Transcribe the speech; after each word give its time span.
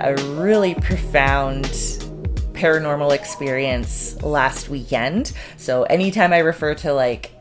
a 0.00 0.14
really 0.34 0.74
profound 0.74 1.64
paranormal 2.54 3.12
experience 3.12 4.20
last 4.22 4.68
weekend. 4.68 5.32
So, 5.56 5.82
anytime 5.84 6.32
I 6.32 6.38
refer 6.38 6.74
to 6.76 6.92
like 6.92 7.33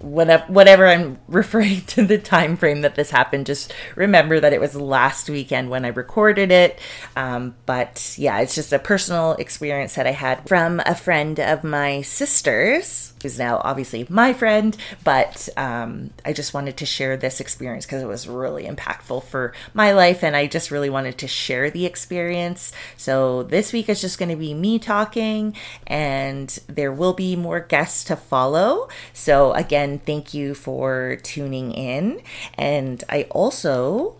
whatever 0.00 0.44
whatever 0.52 0.86
I'm 0.86 1.18
referring 1.28 1.82
to 1.82 2.04
the 2.04 2.18
time 2.18 2.56
frame 2.56 2.82
that 2.82 2.94
this 2.94 3.10
happened, 3.10 3.46
just 3.46 3.72
remember 3.96 4.40
that 4.40 4.52
it 4.52 4.60
was 4.60 4.74
last 4.74 5.28
weekend 5.28 5.70
when 5.70 5.84
I 5.84 5.88
recorded 5.88 6.50
it. 6.50 6.78
Um, 7.16 7.54
but 7.66 8.14
yeah, 8.18 8.40
it's 8.40 8.54
just 8.54 8.72
a 8.72 8.78
personal 8.78 9.32
experience 9.34 9.94
that 9.94 10.06
I 10.06 10.12
had 10.12 10.48
from 10.48 10.80
a 10.86 10.94
friend 10.94 11.38
of 11.40 11.64
my 11.64 12.02
sister's 12.02 13.12
who's 13.22 13.38
now 13.38 13.60
obviously 13.64 14.06
my 14.10 14.32
friend, 14.32 14.76
but 15.04 15.48
um, 15.56 16.10
I 16.24 16.32
just 16.32 16.52
wanted 16.52 16.76
to 16.78 16.86
share 16.86 17.16
this 17.16 17.40
experience 17.40 17.86
because 17.86 18.02
it 18.02 18.06
was 18.06 18.28
really 18.28 18.64
impactful 18.64 19.24
for 19.24 19.52
my 19.72 19.92
life 19.92 20.22
and 20.22 20.36
I 20.36 20.46
just 20.46 20.70
really 20.70 20.90
wanted 20.90 21.18
to 21.18 21.28
share 21.28 21.70
the 21.70 21.86
experience. 21.86 22.72
So 22.96 23.44
this 23.44 23.72
week 23.72 23.88
is 23.88 24.00
just 24.00 24.18
going 24.18 24.28
to 24.28 24.36
be 24.36 24.54
me 24.54 24.78
talking 24.78 25.56
and 25.86 26.48
there 26.66 26.92
will 26.92 27.14
be 27.14 27.36
more 27.36 27.60
guests 27.60 28.04
to 28.04 28.16
follow. 28.16 28.88
So 29.12 29.52
again, 29.52 29.71
thank 30.04 30.34
you 30.34 30.54
for 30.54 31.16
tuning 31.22 31.72
in. 31.72 32.20
And 32.54 33.02
I 33.08 33.24
also 33.30 34.16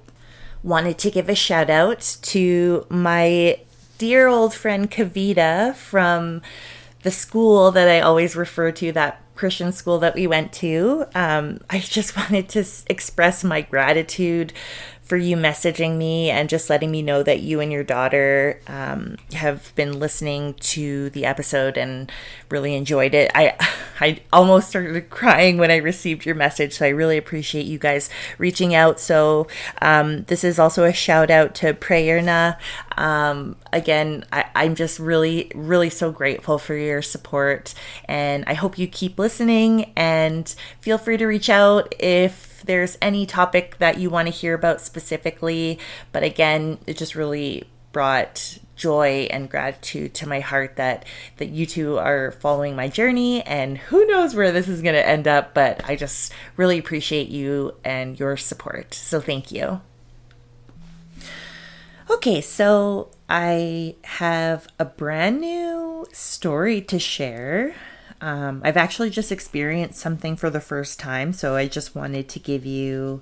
wanted 0.62 0.98
to 0.98 1.10
give 1.10 1.28
a 1.28 1.34
shout 1.34 1.70
out 1.70 2.16
to 2.22 2.86
my 2.88 3.60
dear 3.98 4.28
old 4.28 4.54
friend 4.54 4.90
Kavita 4.90 5.74
from 5.74 6.42
the 7.02 7.10
school 7.10 7.70
that 7.72 7.88
I 7.88 8.00
always 8.00 8.34
refer 8.34 8.72
to, 8.72 8.92
that 8.92 9.20
Christian 9.34 9.72
school 9.72 9.98
that 9.98 10.14
we 10.14 10.26
went 10.26 10.52
to. 10.54 11.04
Um, 11.14 11.60
I 11.68 11.80
just 11.80 12.16
wanted 12.16 12.48
to 12.50 12.64
express 12.88 13.44
my 13.44 13.60
gratitude 13.60 14.52
for 15.12 15.18
you 15.18 15.36
messaging 15.36 15.98
me 15.98 16.30
and 16.30 16.48
just 16.48 16.70
letting 16.70 16.90
me 16.90 17.02
know 17.02 17.22
that 17.22 17.40
you 17.40 17.60
and 17.60 17.70
your 17.70 17.84
daughter 17.84 18.58
um, 18.66 19.14
have 19.34 19.70
been 19.74 20.00
listening 20.00 20.54
to 20.54 21.10
the 21.10 21.26
episode 21.26 21.76
and 21.76 22.10
really 22.48 22.74
enjoyed 22.74 23.12
it. 23.12 23.30
I 23.34 23.54
I 24.00 24.22
almost 24.32 24.70
started 24.70 25.10
crying 25.10 25.58
when 25.58 25.70
I 25.70 25.76
received 25.76 26.24
your 26.24 26.34
message, 26.34 26.72
so 26.72 26.86
I 26.86 26.88
really 26.88 27.18
appreciate 27.18 27.66
you 27.66 27.78
guys 27.78 28.08
reaching 28.38 28.74
out. 28.74 28.98
So 28.98 29.48
um, 29.82 30.22
this 30.28 30.44
is 30.44 30.58
also 30.58 30.84
a 30.84 30.94
shout 30.94 31.30
out 31.30 31.54
to 31.56 31.74
Prerna. 31.74 32.56
Um, 32.96 33.56
again, 33.70 34.24
I, 34.32 34.46
I'm 34.54 34.74
just 34.74 34.98
really, 34.98 35.52
really 35.54 35.90
so 35.90 36.10
grateful 36.10 36.56
for 36.56 36.74
your 36.74 37.02
support, 37.02 37.74
and 38.06 38.44
I 38.46 38.54
hope 38.54 38.78
you 38.78 38.86
keep 38.86 39.18
listening. 39.18 39.92
And 39.94 40.48
feel 40.80 40.96
free 40.96 41.18
to 41.18 41.26
reach 41.26 41.50
out 41.50 41.94
if 41.98 42.51
there's 42.64 42.98
any 43.02 43.26
topic 43.26 43.78
that 43.78 43.98
you 43.98 44.10
want 44.10 44.28
to 44.28 44.32
hear 44.32 44.54
about 44.54 44.80
specifically. 44.80 45.78
But 46.12 46.22
again, 46.22 46.78
it 46.86 46.96
just 46.96 47.14
really 47.14 47.64
brought 47.92 48.58
joy 48.74 49.28
and 49.30 49.50
gratitude 49.50 50.14
to 50.14 50.28
my 50.28 50.40
heart 50.40 50.76
that 50.76 51.04
that 51.36 51.50
you 51.50 51.66
two 51.66 51.98
are 51.98 52.32
following 52.32 52.74
my 52.74 52.88
journey 52.88 53.42
and 53.42 53.78
who 53.78 54.04
knows 54.06 54.34
where 54.34 54.50
this 54.50 54.66
is 54.66 54.82
going 54.82 54.94
to 54.94 55.06
end 55.06 55.28
up 55.28 55.54
but 55.54 55.80
I 55.88 55.94
just 55.94 56.32
really 56.56 56.78
appreciate 56.78 57.28
you 57.28 57.74
and 57.84 58.18
your 58.18 58.36
support 58.36 58.94
so 58.94 59.20
thank 59.20 59.52
you 59.52 59.82
okay 62.10 62.40
so 62.40 63.10
I 63.28 63.94
have 64.04 64.66
a 64.78 64.84
brand 64.84 65.40
new 65.40 66.06
story 66.12 66.80
to 66.82 66.98
share 66.98 67.74
um, 68.22 68.62
I've 68.64 68.76
actually 68.76 69.10
just 69.10 69.32
experienced 69.32 69.98
something 69.98 70.36
for 70.36 70.48
the 70.48 70.60
first 70.60 71.00
time, 71.00 71.32
so 71.32 71.56
I 71.56 71.66
just 71.66 71.96
wanted 71.96 72.28
to 72.28 72.38
give 72.38 72.64
you 72.64 73.20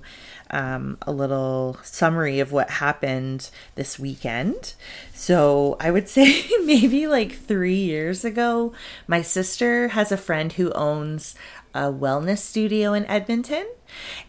um, 0.51 0.99
a 1.01 1.11
little 1.11 1.79
summary 1.81 2.39
of 2.39 2.51
what 2.51 2.69
happened 2.69 3.49
this 3.73 3.97
weekend. 3.97 4.75
So 5.11 5.75
I 5.79 5.89
would 5.89 6.07
say 6.07 6.45
maybe 6.63 7.07
like 7.07 7.31
three 7.31 7.79
years 7.79 8.23
ago, 8.23 8.73
my 9.07 9.23
sister 9.23 9.87
has 9.87 10.11
a 10.11 10.17
friend 10.17 10.53
who 10.53 10.71
owns 10.73 11.33
a 11.73 11.91
wellness 11.91 12.37
studio 12.37 12.93
in 12.93 13.07
Edmonton, 13.07 13.67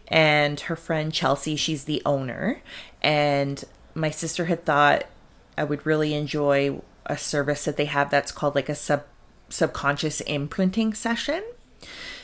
and 0.07 0.59
her 0.61 0.75
friend 0.75 1.13
Chelsea, 1.13 1.55
she's 1.55 1.83
the 1.83 2.01
owner. 2.03 2.63
And 2.99 3.63
my 3.93 4.09
sister 4.09 4.45
had 4.45 4.65
thought 4.65 5.05
I 5.55 5.65
would 5.65 5.85
really 5.85 6.15
enjoy 6.15 6.81
a 7.05 7.15
service 7.15 7.65
that 7.65 7.77
they 7.77 7.85
have 7.85 8.09
that's 8.09 8.31
called 8.31 8.55
like 8.55 8.69
a 8.69 8.75
sub 8.75 9.03
subconscious 9.49 10.21
imprinting 10.21 10.93
session. 10.93 11.43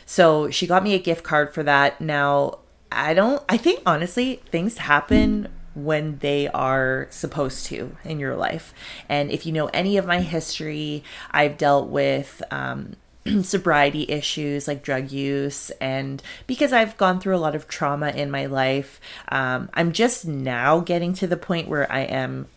So 0.05 0.49
she 0.49 0.65
got 0.65 0.83
me 0.83 0.93
a 0.95 0.99
gift 0.99 1.23
card 1.23 1.53
for 1.53 1.63
that. 1.63 2.01
Now, 2.01 2.59
I 2.91 3.13
don't, 3.13 3.43
I 3.47 3.57
think 3.57 3.81
honestly, 3.85 4.41
things 4.51 4.79
happen 4.79 5.47
when 5.75 6.17
they 6.17 6.47
are 6.47 7.07
supposed 7.11 7.67
to 7.67 7.95
in 8.03 8.19
your 8.19 8.35
life. 8.35 8.73
And 9.07 9.29
if 9.29 9.45
you 9.45 9.51
know 9.51 9.67
any 9.67 9.97
of 9.97 10.07
my 10.07 10.21
history, 10.21 11.03
I've 11.31 11.57
dealt 11.57 11.89
with, 11.89 12.41
um, 12.51 12.95
sobriety 13.43 14.05
issues 14.09 14.67
like 14.67 14.81
drug 14.81 15.11
use 15.11 15.71
and 15.81 16.23
because 16.47 16.71
i've 16.71 16.95
gone 16.95 17.19
through 17.19 17.35
a 17.35 17.37
lot 17.37 17.53
of 17.53 17.67
trauma 17.67 18.09
in 18.11 18.31
my 18.31 18.45
life 18.45 18.99
um, 19.29 19.69
i'm 19.73 19.91
just 19.91 20.25
now 20.25 20.79
getting 20.79 21.13
to 21.13 21.27
the 21.27 21.35
point 21.35 21.67
where 21.67 21.91
i 21.91 21.99
am 21.99 22.47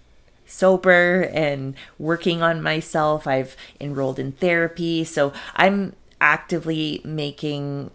sober 0.52 1.30
and 1.32 1.74
working 1.98 2.42
on 2.42 2.62
myself. 2.62 3.26
I've 3.26 3.56
enrolled 3.80 4.18
in 4.18 4.32
therapy. 4.32 5.02
So 5.04 5.32
I'm 5.56 5.94
actively 6.20 7.00
making 7.04 7.90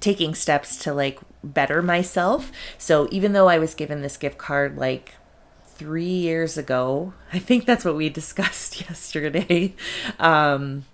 taking 0.00 0.34
steps 0.34 0.76
to 0.76 0.92
like 0.92 1.18
better 1.42 1.80
myself. 1.80 2.52
So 2.76 3.08
even 3.10 3.32
though 3.32 3.48
I 3.48 3.58
was 3.58 3.74
given 3.74 4.02
this 4.02 4.16
gift 4.16 4.36
card 4.36 4.76
like 4.76 5.14
3 5.76 6.04
years 6.04 6.58
ago, 6.58 7.14
I 7.32 7.38
think 7.38 7.64
that's 7.64 7.84
what 7.84 7.96
we 7.96 8.08
discussed 8.08 8.80
yesterday. 8.88 9.74
Um 10.18 10.84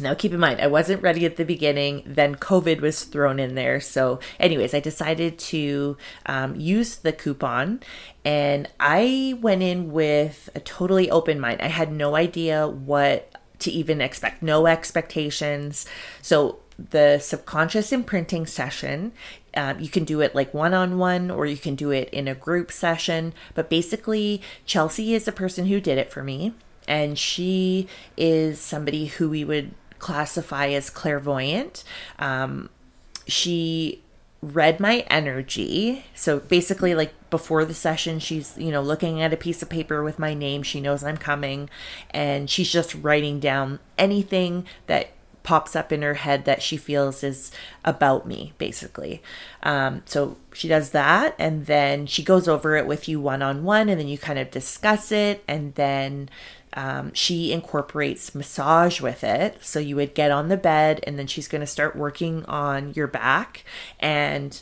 now, 0.00 0.14
keep 0.14 0.32
in 0.32 0.40
mind, 0.40 0.60
I 0.60 0.66
wasn't 0.66 1.02
ready 1.02 1.24
at 1.26 1.36
the 1.36 1.44
beginning. 1.44 2.02
Then 2.06 2.36
COVID 2.36 2.80
was 2.80 3.04
thrown 3.04 3.38
in 3.38 3.54
there. 3.54 3.80
So, 3.80 4.20
anyways, 4.38 4.74
I 4.74 4.80
decided 4.80 5.38
to 5.38 5.96
um, 6.26 6.54
use 6.56 6.96
the 6.96 7.12
coupon 7.12 7.80
and 8.24 8.68
I 8.80 9.38
went 9.40 9.62
in 9.62 9.92
with 9.92 10.48
a 10.54 10.60
totally 10.60 11.10
open 11.10 11.38
mind. 11.40 11.60
I 11.60 11.68
had 11.68 11.92
no 11.92 12.16
idea 12.16 12.66
what 12.66 13.34
to 13.60 13.70
even 13.70 14.00
expect, 14.00 14.42
no 14.42 14.66
expectations. 14.66 15.86
So, 16.22 16.58
the 16.78 17.18
subconscious 17.18 17.92
imprinting 17.92 18.46
session. 18.46 19.12
Um, 19.56 19.78
you 19.78 19.88
can 19.88 20.04
do 20.04 20.20
it 20.20 20.34
like 20.34 20.52
one 20.52 20.74
on 20.74 20.98
one 20.98 21.30
or 21.30 21.46
you 21.46 21.56
can 21.56 21.74
do 21.76 21.90
it 21.90 22.08
in 22.10 22.26
a 22.26 22.34
group 22.34 22.72
session. 22.72 23.32
But 23.54 23.70
basically, 23.70 24.42
Chelsea 24.66 25.14
is 25.14 25.24
the 25.24 25.32
person 25.32 25.66
who 25.66 25.80
did 25.80 25.98
it 25.98 26.10
for 26.10 26.22
me. 26.22 26.54
And 26.86 27.18
she 27.18 27.88
is 28.16 28.60
somebody 28.60 29.06
who 29.06 29.30
we 29.30 29.44
would 29.44 29.72
classify 29.98 30.68
as 30.68 30.90
clairvoyant. 30.90 31.84
Um, 32.18 32.70
she 33.26 34.02
read 34.52 34.78
my 34.78 35.04
energy. 35.08 36.04
So 36.14 36.40
basically, 36.40 36.94
like 36.94 37.12
before 37.30 37.64
the 37.64 37.74
session, 37.74 38.18
she's, 38.18 38.56
you 38.58 38.70
know, 38.70 38.82
looking 38.82 39.22
at 39.22 39.32
a 39.32 39.38
piece 39.38 39.62
of 39.62 39.70
paper 39.70 40.02
with 40.02 40.18
my 40.18 40.34
name. 40.34 40.62
She 40.62 40.80
knows 40.80 41.02
I'm 41.02 41.16
coming 41.16 41.70
and 42.10 42.50
she's 42.50 42.70
just 42.70 42.94
writing 42.94 43.40
down 43.40 43.78
anything 43.96 44.66
that 44.86 45.10
pops 45.42 45.76
up 45.76 45.92
in 45.92 46.02
her 46.02 46.14
head 46.14 46.46
that 46.46 46.62
she 46.62 46.76
feels 46.76 47.22
is 47.22 47.52
about 47.84 48.26
me, 48.26 48.54
basically. 48.58 49.22
Um, 49.62 50.02
so 50.06 50.36
she 50.52 50.68
does 50.68 50.90
that 50.90 51.34
and 51.38 51.66
then 51.66 52.06
she 52.06 52.22
goes 52.22 52.48
over 52.48 52.76
it 52.76 52.86
with 52.86 53.08
you 53.08 53.20
one 53.20 53.42
on 53.42 53.62
one 53.62 53.88
and 53.88 54.00
then 54.00 54.08
you 54.08 54.18
kind 54.18 54.38
of 54.38 54.50
discuss 54.50 55.12
it 55.12 55.44
and 55.46 55.74
then 55.74 56.30
um, 56.74 57.14
she 57.14 57.52
incorporates 57.52 58.34
massage 58.34 59.00
with 59.00 59.24
it. 59.24 59.58
So 59.62 59.78
you 59.78 59.96
would 59.96 60.14
get 60.14 60.30
on 60.30 60.48
the 60.48 60.56
bed, 60.56 61.00
and 61.06 61.18
then 61.18 61.26
she's 61.26 61.48
going 61.48 61.60
to 61.60 61.66
start 61.66 61.96
working 61.96 62.44
on 62.44 62.92
your 62.94 63.06
back. 63.06 63.64
And 64.00 64.60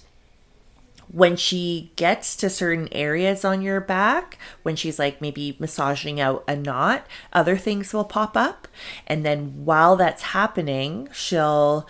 when 1.11 1.37
she 1.37 1.93
gets 1.97 2.37
to 2.37 2.49
certain 2.49 2.89
areas 2.93 3.45
on 3.45 3.61
your 3.61 3.81
back, 3.81 4.39
when 4.63 4.77
she's 4.77 4.99
like 4.99 5.21
maybe 5.21 5.57
massaging 5.59 6.21
out 6.21 6.45
a 6.49 6.57
knot, 6.57 7.07
other 7.33 7.57
things 7.57 7.93
will 7.93 8.05
pop 8.05 8.37
up. 8.37 8.69
And 9.07 9.25
then 9.25 9.65
while 9.65 9.97
that's 9.97 10.23
happening, 10.23 11.09
she'll 11.13 11.87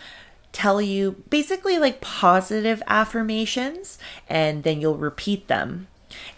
tell 0.50 0.82
you 0.82 1.22
basically 1.30 1.78
like 1.78 2.00
positive 2.00 2.82
affirmations, 2.86 3.98
and 4.28 4.64
then 4.64 4.80
you'll 4.80 4.96
repeat 4.96 5.48
them 5.48 5.86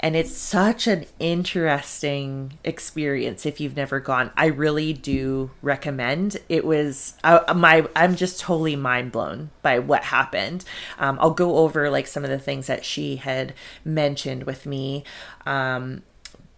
and 0.00 0.16
it's 0.16 0.36
such 0.36 0.86
an 0.86 1.06
interesting 1.18 2.58
experience 2.64 3.46
if 3.46 3.60
you've 3.60 3.76
never 3.76 4.00
gone. 4.00 4.30
I 4.36 4.46
really 4.46 4.92
do 4.92 5.50
recommend. 5.62 6.36
It 6.48 6.64
was 6.64 7.14
uh, 7.24 7.52
my 7.54 7.86
I'm 7.96 8.16
just 8.16 8.40
totally 8.40 8.76
mind 8.76 9.12
blown 9.12 9.50
by 9.62 9.78
what 9.78 10.04
happened. 10.04 10.64
Um, 10.98 11.18
I'll 11.20 11.30
go 11.30 11.58
over 11.58 11.90
like 11.90 12.06
some 12.06 12.24
of 12.24 12.30
the 12.30 12.38
things 12.38 12.66
that 12.66 12.84
she 12.84 13.16
had 13.16 13.54
mentioned 13.84 14.44
with 14.44 14.66
me. 14.66 15.04
Um, 15.46 16.02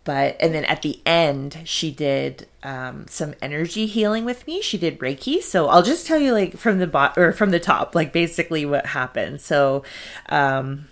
but 0.06 0.36
and 0.40 0.54
then 0.54 0.64
at 0.64 0.80
the 0.80 1.00
end 1.04 1.58
she 1.64 1.90
did 1.90 2.46
um, 2.62 3.06
some 3.08 3.34
energy 3.42 3.84
healing 3.86 4.24
with 4.24 4.46
me 4.46 4.62
she 4.62 4.78
did 4.78 4.98
reiki 5.00 5.42
so 5.42 5.68
i'll 5.68 5.82
just 5.82 6.06
tell 6.06 6.18
you 6.18 6.32
like 6.32 6.56
from 6.56 6.78
the 6.78 6.86
bot 6.86 7.18
or 7.18 7.32
from 7.32 7.50
the 7.50 7.60
top 7.60 7.94
like 7.94 8.12
basically 8.12 8.64
what 8.64 8.86
happened 8.86 9.40
so 9.40 9.82
um 10.28 10.86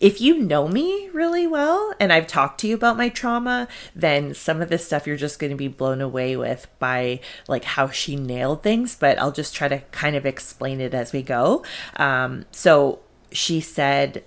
if 0.00 0.20
you 0.20 0.38
know 0.38 0.66
me 0.66 1.10
really 1.12 1.46
well 1.46 1.92
and 2.00 2.12
I've 2.12 2.26
talked 2.26 2.60
to 2.60 2.66
you 2.66 2.74
about 2.74 2.96
my 2.96 3.10
trauma, 3.10 3.68
then 3.94 4.34
some 4.34 4.62
of 4.62 4.70
this 4.70 4.86
stuff 4.86 5.06
you're 5.06 5.16
just 5.16 5.38
going 5.38 5.50
to 5.50 5.56
be 5.56 5.68
blown 5.68 6.00
away 6.00 6.36
with 6.36 6.66
by 6.78 7.20
like 7.46 7.64
how 7.64 7.90
she 7.90 8.16
nailed 8.16 8.62
things. 8.62 8.96
But 8.96 9.18
I'll 9.18 9.32
just 9.32 9.54
try 9.54 9.68
to 9.68 9.80
kind 9.92 10.16
of 10.16 10.24
explain 10.24 10.80
it 10.80 10.94
as 10.94 11.12
we 11.12 11.22
go. 11.22 11.62
Um, 11.96 12.46
so 12.50 13.00
she 13.30 13.60
said 13.60 14.24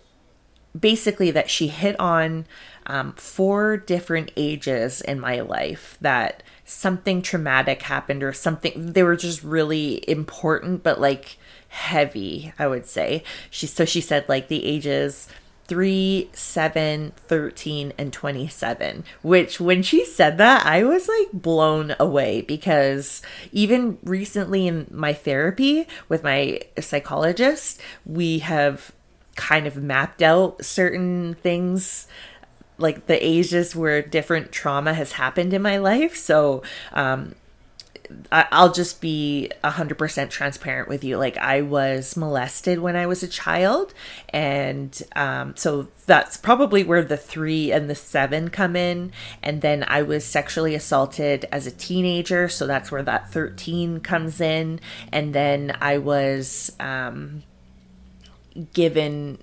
basically 0.79 1.31
that 1.31 1.49
she 1.49 1.67
hit 1.67 1.99
on 1.99 2.45
um, 2.85 3.13
four 3.13 3.77
different 3.77 4.31
ages 4.35 5.01
in 5.01 5.19
my 5.19 5.39
life 5.39 5.97
that 6.01 6.43
something 6.65 7.21
traumatic 7.21 7.83
happened 7.83 8.23
or 8.23 8.33
something 8.33 8.93
they 8.93 9.03
were 9.03 9.15
just 9.15 9.43
really 9.43 10.07
important 10.09 10.81
but 10.81 10.99
like 10.99 11.37
heavy 11.67 12.53
i 12.57 12.65
would 12.65 12.85
say 12.85 13.23
she 13.49 13.67
so 13.67 13.83
she 13.83 13.99
said 13.99 14.27
like 14.29 14.47
the 14.47 14.65
ages 14.65 15.27
3 15.73 16.29
7 16.33 17.13
13 17.15 17.93
and 17.97 18.13
27 18.13 19.03
which 19.23 19.59
when 19.59 19.81
she 19.81 20.05
said 20.05 20.37
that 20.37 20.63
i 20.67 20.83
was 20.83 21.07
like 21.07 21.31
blown 21.33 21.95
away 21.99 22.41
because 22.41 23.23
even 23.51 23.97
recently 24.03 24.67
in 24.67 24.85
my 24.91 25.13
therapy 25.13 25.87
with 26.09 26.23
my 26.23 26.59
psychologist 26.79 27.81
we 28.05 28.37
have 28.37 28.91
kind 29.35 29.65
of 29.65 29.77
mapped 29.77 30.21
out 30.21 30.63
certain 30.63 31.33
things 31.33 32.07
like 32.77 33.07
the 33.07 33.25
ages 33.25 33.75
where 33.75 33.99
different 34.03 34.51
trauma 34.51 34.93
has 34.93 35.13
happened 35.13 35.53
in 35.53 35.61
my 35.63 35.77
life. 35.77 36.15
So 36.15 36.61
um 36.91 37.33
I'll 38.31 38.71
just 38.71 39.01
be 39.01 39.51
100% 39.63 40.29
transparent 40.29 40.88
with 40.88 41.03
you. 41.03 41.17
Like, 41.17 41.38
I 41.38 41.61
was 41.61 42.17
molested 42.17 42.79
when 42.79 42.95
I 42.95 43.05
was 43.05 43.23
a 43.23 43.27
child. 43.27 43.94
And 44.29 45.01
um, 45.15 45.55
so 45.55 45.88
that's 46.05 46.38
probably 46.38 46.83
where 46.83 47.03
the 47.03 47.17
three 47.17 47.71
and 47.71 47.89
the 47.89 47.95
seven 47.95 48.50
come 48.50 48.75
in. 48.75 49.11
And 49.41 49.61
then 49.61 49.85
I 49.88 50.01
was 50.01 50.25
sexually 50.25 50.75
assaulted 50.75 51.45
as 51.51 51.67
a 51.67 51.71
teenager. 51.71 52.50
So 52.50 52.67
that's 52.67 52.91
where 52.91 53.03
that 53.03 53.31
13 53.31 54.00
comes 54.00 54.41
in. 54.41 54.79
And 55.11 55.33
then 55.33 55.77
I 55.79 55.97
was 55.97 56.71
um, 56.79 57.44
given 58.73 59.39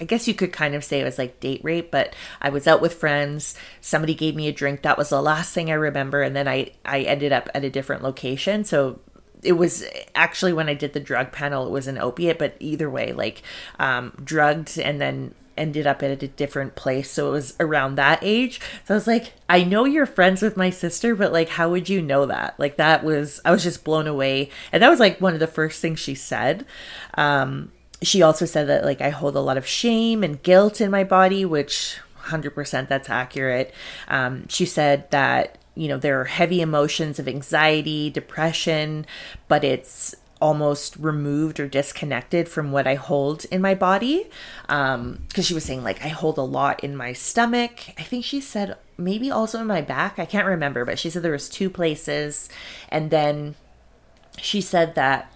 I 0.00 0.04
guess 0.04 0.26
you 0.28 0.34
could 0.34 0.52
kind 0.52 0.74
of 0.74 0.84
say 0.84 1.00
it 1.00 1.04
was 1.04 1.18
like 1.18 1.40
date 1.40 1.60
rape, 1.62 1.90
but 1.90 2.14
I 2.40 2.50
was 2.50 2.66
out 2.66 2.80
with 2.80 2.94
friends. 2.94 3.54
Somebody 3.80 4.14
gave 4.14 4.34
me 4.34 4.48
a 4.48 4.52
drink. 4.52 4.82
That 4.82 4.98
was 4.98 5.10
the 5.10 5.22
last 5.22 5.52
thing 5.52 5.70
I 5.70 5.74
remember. 5.74 6.22
And 6.22 6.34
then 6.34 6.48
I, 6.48 6.72
I 6.84 7.02
ended 7.02 7.32
up 7.32 7.48
at 7.54 7.64
a 7.64 7.70
different 7.70 8.02
location. 8.02 8.64
So 8.64 9.00
it 9.42 9.52
was 9.52 9.84
actually 10.14 10.52
when 10.52 10.68
I 10.68 10.74
did 10.74 10.92
the 10.92 11.00
drug 11.00 11.32
panel, 11.32 11.66
it 11.66 11.70
was 11.70 11.86
an 11.86 11.98
opiate, 11.98 12.38
but 12.38 12.56
either 12.60 12.90
way, 12.90 13.12
like 13.12 13.42
um, 13.78 14.12
drugged 14.24 14.78
and 14.78 15.00
then 15.00 15.34
ended 15.56 15.86
up 15.86 16.02
at 16.02 16.22
a 16.22 16.28
different 16.28 16.74
place. 16.74 17.10
So 17.10 17.28
it 17.28 17.32
was 17.32 17.54
around 17.58 17.94
that 17.94 18.18
age. 18.22 18.60
So 18.84 18.94
I 18.94 18.96
was 18.96 19.06
like, 19.06 19.32
I 19.48 19.64
know 19.64 19.84
you're 19.84 20.06
friends 20.06 20.42
with 20.42 20.56
my 20.56 20.70
sister, 20.70 21.14
but 21.14 21.32
like, 21.32 21.48
how 21.48 21.70
would 21.70 21.88
you 21.88 22.02
know 22.02 22.26
that? 22.26 22.58
Like, 22.58 22.76
that 22.76 23.04
was, 23.04 23.40
I 23.44 23.50
was 23.50 23.62
just 23.62 23.84
blown 23.84 24.06
away. 24.06 24.50
And 24.72 24.82
that 24.82 24.90
was 24.90 25.00
like 25.00 25.20
one 25.20 25.34
of 25.34 25.40
the 25.40 25.46
first 25.46 25.80
things 25.80 25.98
she 25.98 26.14
said. 26.14 26.66
Um, 27.14 27.72
she 28.02 28.22
also 28.22 28.44
said 28.44 28.68
that 28.68 28.84
like 28.84 29.00
I 29.00 29.10
hold 29.10 29.36
a 29.36 29.40
lot 29.40 29.56
of 29.56 29.66
shame 29.66 30.22
and 30.22 30.42
guilt 30.42 30.80
in 30.80 30.90
my 30.90 31.04
body, 31.04 31.44
which 31.44 31.98
100% 32.24 32.88
that's 32.88 33.08
accurate. 33.08 33.72
Um, 34.08 34.46
she 34.48 34.66
said 34.66 35.10
that 35.10 35.58
you 35.74 35.88
know 35.88 35.98
there 35.98 36.20
are 36.20 36.24
heavy 36.24 36.60
emotions 36.60 37.18
of 37.18 37.28
anxiety, 37.28 38.10
depression, 38.10 39.06
but 39.48 39.64
it's 39.64 40.14
almost 40.40 40.96
removed 40.96 41.58
or 41.58 41.66
disconnected 41.66 42.46
from 42.48 42.70
what 42.70 42.86
I 42.86 42.94
hold 42.94 43.46
in 43.46 43.62
my 43.62 43.74
body. 43.74 44.28
Um, 44.68 45.24
because 45.28 45.46
she 45.46 45.54
was 45.54 45.64
saying 45.64 45.82
like 45.82 46.04
I 46.04 46.08
hold 46.08 46.38
a 46.38 46.42
lot 46.42 46.84
in 46.84 46.96
my 46.96 47.12
stomach. 47.12 47.80
I 47.98 48.02
think 48.02 48.24
she 48.24 48.40
said 48.40 48.76
maybe 48.98 49.30
also 49.30 49.60
in 49.60 49.66
my 49.66 49.80
back. 49.80 50.18
I 50.18 50.26
can't 50.26 50.46
remember, 50.46 50.84
but 50.84 50.98
she 50.98 51.10
said 51.10 51.22
there 51.22 51.32
was 51.32 51.48
two 51.48 51.70
places, 51.70 52.48
and 52.88 53.10
then 53.10 53.54
she 54.38 54.60
said 54.60 54.94
that 54.96 55.32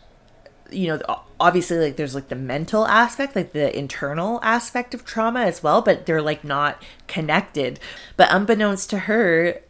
you 0.73 0.89
know 0.89 1.23
obviously 1.39 1.79
like 1.79 1.97
there's 1.97 2.15
like 2.15 2.29
the 2.29 2.35
mental 2.35 2.87
aspect 2.87 3.35
like 3.35 3.53
the 3.53 3.77
internal 3.77 4.41
aspect 4.43 4.95
of 4.95 5.05
trauma 5.05 5.41
as 5.41 5.63
well 5.63 5.81
but 5.83 6.07
they're 6.07 6.23
like 6.23 6.45
not 6.45 6.83
connected. 7.07 7.81
But 8.17 8.29
unbeknownst 8.31 8.91
to 8.91 8.99
her 9.01 9.61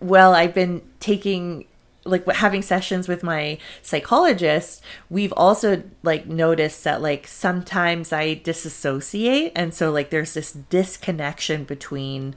well 0.00 0.34
i've 0.34 0.54
been 0.54 0.82
taking 1.00 1.64
like 2.04 2.26
having 2.32 2.60
sessions 2.60 3.08
with 3.08 3.22
my 3.22 3.58
psychologist 3.80 4.82
we've 5.08 5.32
also 5.32 5.82
like 6.02 6.26
noticed 6.26 6.84
that 6.84 7.00
like 7.00 7.26
sometimes 7.26 8.12
i 8.12 8.34
disassociate 8.34 9.52
and 9.56 9.72
so 9.72 9.90
like 9.90 10.10
there's 10.10 10.34
this 10.34 10.52
disconnection 10.52 11.64
between 11.64 12.34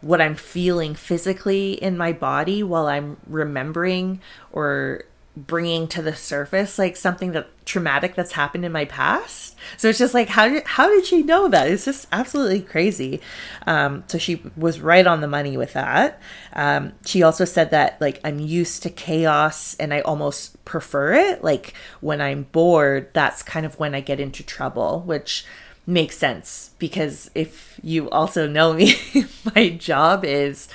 what 0.00 0.20
i'm 0.20 0.36
feeling 0.36 0.94
physically 0.94 1.72
in 1.72 1.96
my 1.96 2.12
body 2.12 2.62
while 2.62 2.86
i'm 2.86 3.16
remembering 3.26 4.20
or 4.52 5.02
bringing 5.36 5.88
to 5.88 6.00
the 6.00 6.14
surface 6.14 6.78
like 6.78 6.96
something 6.96 7.32
that 7.32 7.48
traumatic 7.66 8.14
that's 8.14 8.32
happened 8.32 8.64
in 8.64 8.70
my 8.70 8.84
past. 8.84 9.56
So 9.76 9.88
it's 9.88 9.98
just 9.98 10.14
like 10.14 10.28
how 10.28 10.48
did 10.48 10.64
how 10.64 10.88
did 10.88 11.06
she 11.06 11.22
know 11.22 11.48
that? 11.48 11.68
It's 11.68 11.86
just 11.86 12.06
absolutely 12.12 12.60
crazy. 12.60 13.20
Um, 13.66 14.04
so 14.06 14.16
she 14.18 14.42
was 14.56 14.80
right 14.80 15.06
on 15.06 15.20
the 15.20 15.26
money 15.26 15.56
with 15.56 15.72
that. 15.72 16.20
Um, 16.52 16.92
she 17.04 17.22
also 17.22 17.44
said 17.44 17.70
that 17.70 18.00
like 18.00 18.20
i'm 18.24 18.38
used 18.38 18.82
to 18.84 18.90
chaos 18.90 19.74
and 19.74 19.92
i 19.92 20.00
almost 20.00 20.64
prefer 20.64 21.14
it. 21.14 21.42
Like 21.42 21.74
when 22.00 22.20
i'm 22.20 22.44
bored 22.44 23.12
that's 23.12 23.42
kind 23.42 23.66
of 23.66 23.78
when 23.78 23.94
i 23.94 24.00
get 24.00 24.20
into 24.20 24.42
trouble 24.42 25.00
which 25.00 25.44
makes 25.86 26.16
sense 26.16 26.70
because 26.78 27.30
if 27.34 27.78
you 27.82 28.08
also 28.10 28.46
know 28.46 28.72
me 28.72 28.94
my 29.54 29.68
job 29.68 30.24
is 30.24 30.68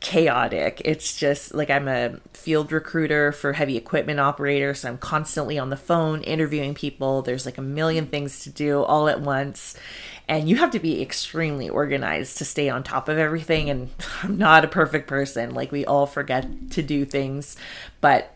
chaotic. 0.00 0.80
It's 0.84 1.16
just 1.16 1.54
like 1.54 1.70
I'm 1.70 1.86
a 1.86 2.18
field 2.32 2.72
recruiter 2.72 3.32
for 3.32 3.52
heavy 3.52 3.76
equipment 3.76 4.18
operators. 4.18 4.80
So 4.80 4.88
I'm 4.88 4.98
constantly 4.98 5.58
on 5.58 5.70
the 5.70 5.76
phone 5.76 6.22
interviewing 6.22 6.74
people. 6.74 7.22
There's 7.22 7.44
like 7.44 7.58
a 7.58 7.62
million 7.62 8.06
things 8.06 8.40
to 8.44 8.50
do 8.50 8.82
all 8.82 9.08
at 9.08 9.20
once. 9.20 9.76
And 10.26 10.48
you 10.48 10.56
have 10.56 10.70
to 10.70 10.78
be 10.78 11.02
extremely 11.02 11.68
organized 11.68 12.38
to 12.38 12.44
stay 12.44 12.68
on 12.70 12.82
top 12.82 13.08
of 13.08 13.18
everything. 13.18 13.68
And 13.68 13.90
I'm 14.22 14.38
not 14.38 14.64
a 14.64 14.68
perfect 14.68 15.06
person. 15.06 15.54
Like 15.54 15.70
we 15.70 15.84
all 15.84 16.06
forget 16.06 16.70
to 16.72 16.82
do 16.82 17.04
things. 17.04 17.56
But 18.00 18.34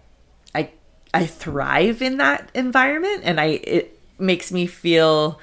I 0.55 0.71
I 1.15 1.27
thrive 1.27 2.03
in 2.03 2.19
that 2.19 2.51
environment 2.55 3.23
and 3.25 3.41
I 3.41 3.47
it 3.47 3.99
makes 4.19 4.53
me 4.53 4.67
feel 4.67 5.41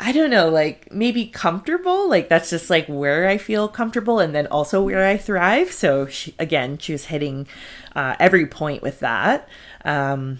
I 0.00 0.12
don't 0.12 0.30
know, 0.30 0.48
like 0.48 0.92
maybe 0.92 1.26
comfortable. 1.26 2.08
Like 2.08 2.28
that's 2.28 2.50
just 2.50 2.70
like 2.70 2.86
where 2.86 3.28
I 3.28 3.36
feel 3.36 3.66
comfortable 3.66 4.20
and 4.20 4.34
then 4.34 4.46
also 4.46 4.82
where 4.82 5.06
I 5.06 5.16
thrive. 5.16 5.72
So 5.72 6.06
she, 6.06 6.34
again, 6.38 6.78
she 6.78 6.92
was 6.92 7.06
hitting 7.06 7.48
uh, 7.96 8.14
every 8.20 8.46
point 8.46 8.82
with 8.82 9.00
that. 9.00 9.48
Um, 9.84 10.38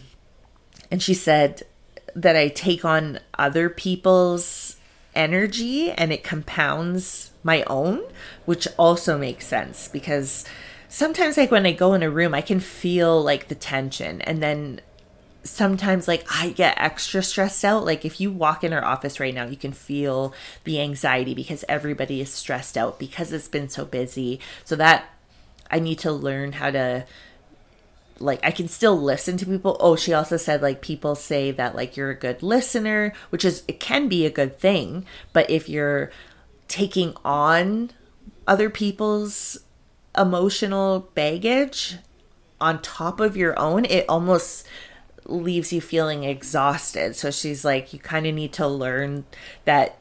and 0.91 1.03
she 1.03 1.13
said 1.13 1.63
that 2.15 2.37
I 2.37 2.49
take 2.49 2.85
on 2.85 3.19
other 3.37 3.69
people's 3.69 4.77
energy 5.15 5.91
and 5.91 6.13
it 6.13 6.23
compounds 6.23 7.33
my 7.43 7.65
own, 7.65 8.03
which 8.45 8.69
also 8.79 9.19
makes 9.19 9.47
sense 9.47 9.89
because 9.89 10.45
sometimes 10.89 11.37
like 11.37 11.51
when 11.51 11.67
I 11.67 11.73
go 11.73 11.95
in 11.95 12.05
a 12.05 12.11
room, 12.11 12.33
I 12.33 12.43
can 12.43 12.61
feel 12.61 13.21
like 13.21 13.49
the 13.49 13.55
tension 13.57 14.21
and 14.23 14.41
then 14.41 14.81
sometimes 15.49 16.09
like 16.09 16.25
I 16.31 16.51
get 16.51 16.79
extra 16.79 17.23
stressed 17.23 17.65
out. 17.65 17.85
Like 17.85 18.05
if 18.05 18.21
you 18.21 18.31
walk 18.31 18.65
in 18.65 18.73
our 18.73 18.85
office 18.85 19.21
right 19.21 19.35
now, 19.35 19.47
you 19.47 19.57
can 19.57 19.73
feel 19.73 20.35
the 20.65 20.81
anxiety 20.81 21.35
because 21.35 21.65
everybody 21.69 22.21
is 22.21 22.31
stressed 22.33 22.77
out 22.77 22.99
because 22.99 23.33
it's 23.33 23.49
been 23.49 23.69
so 23.69 23.85
busy. 23.85 24.41
So 24.65 24.77
that 24.77 25.11
I 25.71 25.79
need 25.79 25.99
to 26.01 26.13
learn 26.13 26.53
how 26.53 26.71
to 26.71 27.07
like 28.21 28.41
I 28.43 28.51
can 28.51 28.69
still 28.69 29.01
listen 29.01 29.37
to 29.39 29.47
people. 29.47 29.77
Oh, 29.81 29.97
she 29.97 30.13
also 30.13 30.37
said 30.37 30.63
like 30.63 30.81
people 30.81 31.15
say 31.15 31.51
that 31.53 31.75
like 31.75 31.97
you're 31.97 32.11
a 32.11 32.15
good 32.15 32.43
listener, 32.43 33.13
which 33.31 33.45
is 33.45 33.63
it 33.69 33.81
can 33.81 34.09
be 34.09 34.27
a 34.27 34.31
good 34.31 34.59
thing, 34.59 35.07
but 35.33 35.49
if 35.51 35.69
you're 35.69 36.11
taking 36.67 37.15
on 37.25 37.91
other 38.47 38.71
people's 38.71 39.59
emotional 40.17 41.11
baggage 41.15 41.97
on 42.61 42.83
top 42.83 43.21
of 43.21 43.37
your 43.37 43.59
own, 43.59 43.85
it 43.85 44.05
almost 44.09 44.67
leaves 45.29 45.73
you 45.73 45.81
feeling 45.81 46.25
exhausted. 46.25 47.15
So 47.15 47.31
she's 47.31 47.65
like, 47.65 47.93
you 47.93 47.99
kind 47.99 48.27
of 48.27 48.35
need 48.35 48.53
to 48.55 48.67
learn 48.67 49.25
that 49.65 49.99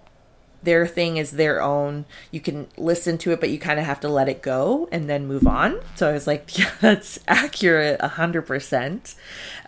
their 0.64 0.88
thing 0.88 1.18
is 1.18 1.32
their 1.32 1.62
own. 1.62 2.06
You 2.32 2.40
can 2.40 2.68
listen 2.78 3.18
to 3.20 3.32
it, 3.32 3.40
but 3.40 3.50
you 3.50 3.60
kind 3.60 3.80
of 3.80 3.86
have 3.86 4.00
to 4.02 4.10
let 4.10 4.28
it 4.28 4.42
go 4.42 4.88
and 4.92 5.10
then 5.10 5.28
move 5.28 5.46
on. 5.46 5.80
So 5.96 6.10
I 6.10 6.14
was 6.14 6.28
like, 6.28 6.58
yeah, 6.58 6.72
that's 6.82 7.20
accurate, 7.28 8.00
100%. 8.00 9.16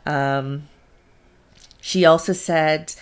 Um, 0.05 0.67
she 1.81 2.05
also 2.05 2.33
said, 2.33 2.95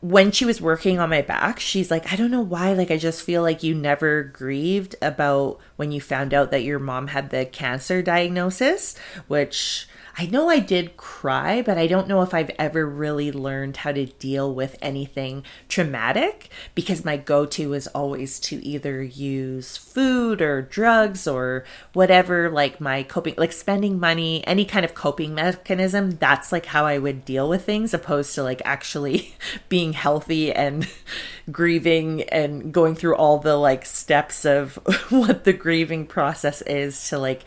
when 0.00 0.30
she 0.30 0.44
was 0.44 0.60
working 0.60 0.98
on 0.98 1.10
my 1.10 1.22
back, 1.22 1.58
she's 1.58 1.90
like, 1.90 2.12
I 2.12 2.16
don't 2.16 2.30
know 2.30 2.42
why. 2.42 2.74
Like, 2.74 2.90
I 2.90 2.96
just 2.96 3.22
feel 3.22 3.42
like 3.42 3.62
you 3.62 3.74
never 3.74 4.22
grieved 4.22 4.94
about 5.02 5.58
when 5.76 5.90
you 5.90 6.00
found 6.00 6.32
out 6.32 6.50
that 6.50 6.62
your 6.62 6.78
mom 6.78 7.08
had 7.08 7.30
the 7.30 7.44
cancer 7.44 8.02
diagnosis, 8.02 8.96
which 9.26 9.88
I 10.18 10.24
know 10.24 10.48
I 10.48 10.60
did 10.60 10.96
cry, 10.96 11.60
but 11.60 11.76
I 11.76 11.86
don't 11.86 12.08
know 12.08 12.22
if 12.22 12.32
I've 12.32 12.50
ever 12.58 12.86
really 12.86 13.30
learned 13.30 13.76
how 13.76 13.92
to 13.92 14.06
deal 14.06 14.54
with 14.54 14.74
anything 14.80 15.44
traumatic 15.68 16.48
because 16.74 17.04
my 17.04 17.18
go 17.18 17.44
to 17.44 17.74
is 17.74 17.86
always 17.88 18.40
to 18.40 18.64
either 18.64 19.02
use 19.02 19.76
food 19.76 20.40
or 20.40 20.62
drugs 20.62 21.26
or 21.26 21.64
whatever, 21.92 22.48
like 22.48 22.80
my 22.80 23.02
coping, 23.02 23.34
like 23.36 23.52
spending 23.52 24.00
money, 24.00 24.42
any 24.46 24.64
kind 24.64 24.86
of 24.86 24.94
coping 24.94 25.34
mechanism. 25.34 26.12
That's 26.12 26.50
like 26.50 26.64
how 26.64 26.86
I 26.86 26.96
would 26.96 27.26
deal 27.26 27.46
with 27.46 27.66
things, 27.66 27.92
opposed 27.92 28.34
to 28.36 28.42
like 28.42 28.62
actually 28.64 29.34
being 29.68 29.92
healthy 29.92 30.50
and 30.50 30.88
grieving 31.52 32.22
and 32.30 32.72
going 32.72 32.94
through 32.94 33.16
all 33.16 33.38
the 33.38 33.56
like 33.56 33.84
steps 33.84 34.46
of 34.46 34.76
what 35.10 35.44
the 35.44 35.52
grieving 35.52 36.06
process 36.06 36.62
is 36.62 37.08
to 37.10 37.18
like 37.18 37.44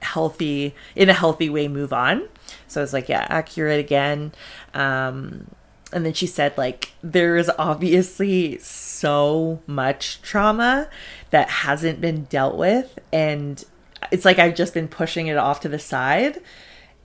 healthy 0.00 0.74
in 0.94 1.08
a 1.08 1.12
healthy 1.12 1.50
way 1.50 1.68
move 1.68 1.92
on. 1.92 2.28
So 2.66 2.80
i 2.80 2.82
was 2.82 2.92
like 2.92 3.08
yeah 3.08 3.26
accurate 3.28 3.80
again. 3.80 4.32
Um 4.74 5.48
and 5.92 6.04
then 6.04 6.12
she 6.12 6.26
said 6.26 6.56
like 6.58 6.92
there 7.02 7.36
is 7.36 7.50
obviously 7.58 8.58
so 8.58 9.60
much 9.66 10.20
trauma 10.22 10.88
that 11.30 11.48
hasn't 11.48 12.00
been 12.00 12.24
dealt 12.24 12.56
with. 12.56 12.98
And 13.12 13.64
it's 14.12 14.24
like 14.24 14.38
i've 14.38 14.54
just 14.54 14.74
been 14.74 14.88
pushing 14.88 15.26
it 15.26 15.36
off 15.36 15.60
to 15.60 15.68
the 15.68 15.78
side 15.78 16.40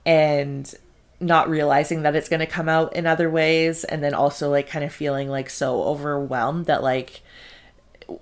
and 0.06 0.74
not 1.20 1.48
realizing 1.48 2.02
that 2.02 2.14
it's 2.14 2.28
going 2.28 2.40
to 2.40 2.46
come 2.46 2.68
out 2.68 2.94
in 2.94 3.06
other 3.06 3.30
ways. 3.30 3.84
And 3.84 4.02
then 4.02 4.14
also 4.14 4.50
like 4.50 4.68
kind 4.68 4.84
of 4.84 4.92
feeling 4.92 5.28
like 5.28 5.50
so 5.50 5.82
overwhelmed 5.82 6.66
that 6.66 6.82
like 6.82 7.22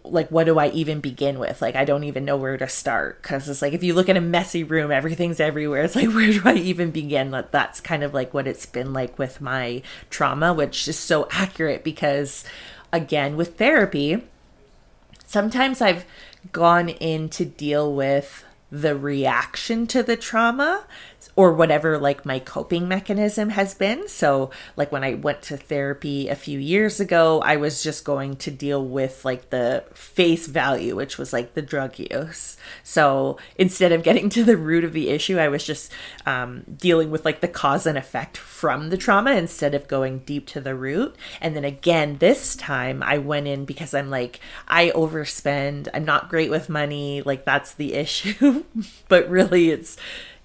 like 0.04 0.30
what 0.30 0.44
do 0.44 0.58
I 0.58 0.68
even 0.68 1.00
begin 1.00 1.38
with? 1.38 1.62
Like 1.62 1.76
I 1.76 1.84
don't 1.84 2.04
even 2.04 2.24
know 2.24 2.36
where 2.36 2.56
to 2.56 2.68
start 2.68 3.22
cuz 3.22 3.48
it's 3.48 3.62
like 3.62 3.72
if 3.72 3.82
you 3.82 3.94
look 3.94 4.08
at 4.08 4.16
a 4.16 4.20
messy 4.20 4.64
room, 4.64 4.90
everything's 4.90 5.40
everywhere. 5.40 5.82
It's 5.82 5.96
like 5.96 6.08
where 6.14 6.32
do 6.32 6.42
I 6.44 6.54
even 6.54 6.90
begin? 6.90 7.30
That 7.30 7.52
that's 7.52 7.80
kind 7.80 8.02
of 8.02 8.14
like 8.14 8.32
what 8.34 8.46
it's 8.46 8.66
been 8.66 8.92
like 8.92 9.18
with 9.18 9.40
my 9.40 9.82
trauma, 10.10 10.52
which 10.52 10.86
is 10.88 10.98
so 10.98 11.28
accurate 11.30 11.84
because 11.84 12.44
again, 12.92 13.36
with 13.36 13.56
therapy, 13.56 14.22
sometimes 15.24 15.80
I've 15.80 16.04
gone 16.52 16.88
in 16.88 17.28
to 17.30 17.44
deal 17.44 17.92
with 17.94 18.44
the 18.70 18.96
reaction 18.96 19.86
to 19.86 20.02
the 20.02 20.16
trauma 20.16 20.84
or 21.34 21.52
whatever 21.52 21.98
like 21.98 22.26
my 22.26 22.38
coping 22.38 22.86
mechanism 22.88 23.50
has 23.50 23.74
been. 23.74 24.06
So 24.08 24.50
like 24.76 24.92
when 24.92 25.04
I 25.04 25.14
went 25.14 25.42
to 25.42 25.56
therapy 25.56 26.28
a 26.28 26.34
few 26.34 26.58
years 26.58 27.00
ago, 27.00 27.40
I 27.40 27.56
was 27.56 27.82
just 27.82 28.04
going 28.04 28.36
to 28.36 28.50
deal 28.50 28.84
with 28.84 29.24
like 29.24 29.50
the 29.50 29.84
face 29.94 30.46
value, 30.46 30.94
which 30.94 31.16
was 31.16 31.32
like 31.32 31.54
the 31.54 31.62
drug 31.62 31.98
use. 31.98 32.56
So 32.82 33.38
instead 33.56 33.92
of 33.92 34.02
getting 34.02 34.28
to 34.30 34.44
the 34.44 34.56
root 34.56 34.84
of 34.84 34.92
the 34.92 35.08
issue, 35.08 35.38
I 35.38 35.48
was 35.48 35.64
just 35.64 35.90
um, 36.26 36.64
dealing 36.76 37.10
with 37.10 37.24
like 37.24 37.40
the 37.40 37.48
cause 37.48 37.86
and 37.86 37.96
effect 37.96 38.36
from 38.36 38.90
the 38.90 38.98
trauma 38.98 39.32
instead 39.32 39.74
of 39.74 39.88
going 39.88 40.20
deep 40.20 40.46
to 40.48 40.60
the 40.60 40.74
root. 40.74 41.16
And 41.40 41.56
then 41.56 41.64
again, 41.64 42.18
this 42.18 42.54
time 42.56 43.02
I 43.02 43.18
went 43.18 43.46
in 43.46 43.64
because 43.64 43.94
I'm 43.94 44.10
like, 44.10 44.40
I 44.68 44.90
overspend. 44.90 45.88
I'm 45.94 46.04
not 46.04 46.28
great 46.28 46.50
with 46.50 46.68
money. 46.68 47.22
Like 47.22 47.44
that's 47.44 47.72
the 47.74 47.94
issue. 48.02 48.64
but 49.08 49.28
really, 49.30 49.70
it's 49.70 49.96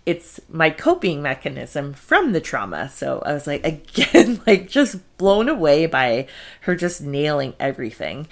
it's 0.07 0.39
my 0.47 0.69
coping 0.69 1.21
mechanism 1.21 1.91
from 1.91 2.31
the 2.31 2.39
trauma. 2.39 2.87
So 2.87 3.21
I 3.25 3.33
was 3.33 3.45
like, 3.45 3.65
again, 3.67 4.41
like 4.47 4.69
just 4.69 4.95
blown 5.17 5.49
away 5.49 5.85
by 5.85 6.27
her 6.61 6.77
just 6.77 7.01
nailing 7.01 7.53
everything. 7.59 8.27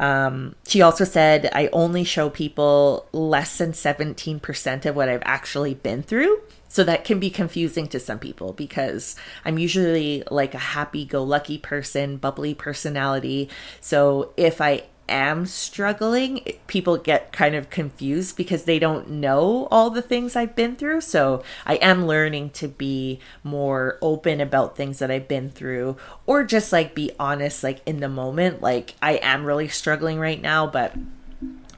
Um, 0.00 0.56
she 0.66 0.82
also 0.82 1.04
said, 1.04 1.48
I 1.52 1.68
only 1.72 2.02
show 2.02 2.30
people 2.30 3.06
less 3.12 3.58
than 3.58 3.72
17% 3.72 4.84
of 4.86 4.96
what 4.96 5.08
I've 5.08 5.22
actually 5.24 5.74
been 5.74 6.02
through. 6.02 6.42
So 6.68 6.82
that 6.84 7.04
can 7.04 7.20
be 7.20 7.30
confusing 7.30 7.86
to 7.88 8.00
some 8.00 8.18
people 8.18 8.52
because 8.52 9.14
I'm 9.44 9.58
usually 9.58 10.24
like 10.30 10.54
a 10.54 10.58
happy 10.58 11.04
go 11.04 11.22
lucky 11.22 11.58
person, 11.58 12.16
bubbly 12.16 12.54
personality. 12.54 13.48
So 13.80 14.32
if 14.36 14.60
I 14.60 14.84
am 15.10 15.44
struggling, 15.46 16.40
people 16.66 16.96
get 16.96 17.32
kind 17.32 17.54
of 17.54 17.68
confused 17.68 18.36
because 18.36 18.64
they 18.64 18.78
don't 18.78 19.10
know 19.10 19.68
all 19.70 19.90
the 19.90 20.02
things 20.02 20.36
I've 20.36 20.56
been 20.56 20.76
through. 20.76 21.02
So 21.02 21.42
I 21.66 21.74
am 21.76 22.06
learning 22.06 22.50
to 22.50 22.68
be 22.68 23.20
more 23.44 23.98
open 24.00 24.40
about 24.40 24.76
things 24.76 25.00
that 25.00 25.10
I've 25.10 25.28
been 25.28 25.50
through 25.50 25.96
or 26.26 26.44
just 26.44 26.72
like 26.72 26.94
be 26.94 27.10
honest, 27.18 27.62
like 27.62 27.80
in 27.84 28.00
the 28.00 28.08
moment. 28.08 28.62
Like 28.62 28.94
I 29.02 29.12
am 29.14 29.44
really 29.44 29.68
struggling 29.68 30.18
right 30.18 30.40
now, 30.40 30.66
but 30.66 30.94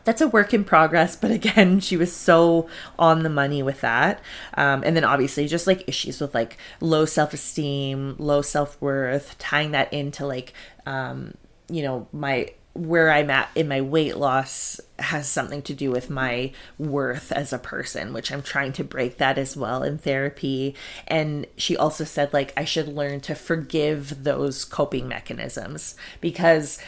that's 0.05 0.21
a 0.21 0.27
work 0.27 0.53
in 0.53 0.65
progress 0.65 1.15
but 1.15 1.31
again 1.31 1.79
she 1.81 1.97
was 1.97 2.13
so 2.13 2.69
on 2.99 3.23
the 3.23 3.29
money 3.29 3.63
with 3.63 3.81
that 3.83 4.21
um, 4.55 4.83
and 4.85 4.97
then 4.97 5.05
obviously 5.05 5.47
just 5.47 5.67
like 5.67 5.85
issues 5.89 6.21
with 6.21 6.35
like 6.35 6.59
low 6.81 7.05
self-esteem 7.05 8.17
low 8.19 8.43
self-worth 8.43 9.39
tying 9.39 9.71
that 9.71 9.93
into 9.93 10.27
like 10.27 10.53
um, 10.87 11.35
you 11.71 11.83
know 11.83 12.09
my 12.13 12.51
where 12.75 13.11
I'm 13.11 13.29
at 13.31 13.51
in 13.55 13.69
my 13.69 13.81
weight 13.81 14.17
loss 14.17 14.81
has 14.99 15.29
something 15.29 15.61
to 15.63 15.75
do 15.75 15.91
with 15.91 16.09
my 16.09 16.53
worth 16.79 17.31
as 17.31 17.53
a 17.53 17.59
person, 17.59 18.13
which 18.15 18.33
I'm 18.33 18.43
trying 18.43 18.73
to 18.75 18.85
break 18.85 19.19
that 19.19 19.37
as 19.37 19.57
well 19.57 19.83
in 19.83 19.99
therapy. 19.99 20.75
And 21.07 21.47
she 21.57 21.77
also 21.77 22.05
said, 22.05 22.33
like, 22.33 22.53
I 22.57 22.65
should 22.65 22.89
learn 22.89 23.21
to 23.23 23.35
forgive 23.35 24.25
those 24.25 24.65
coping 24.65 25.07
mechanisms 25.07 25.97
because 26.21 26.79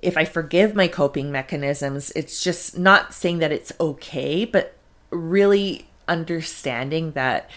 if 0.00 0.16
I 0.16 0.24
forgive 0.24 0.74
my 0.74 0.86
coping 0.88 1.32
mechanisms, 1.32 2.12
it's 2.14 2.42
just 2.42 2.78
not 2.78 3.12
saying 3.12 3.40
that 3.40 3.52
it's 3.52 3.72
okay, 3.80 4.44
but 4.44 4.76
really 5.10 5.88
understanding 6.08 7.12
that 7.12 7.50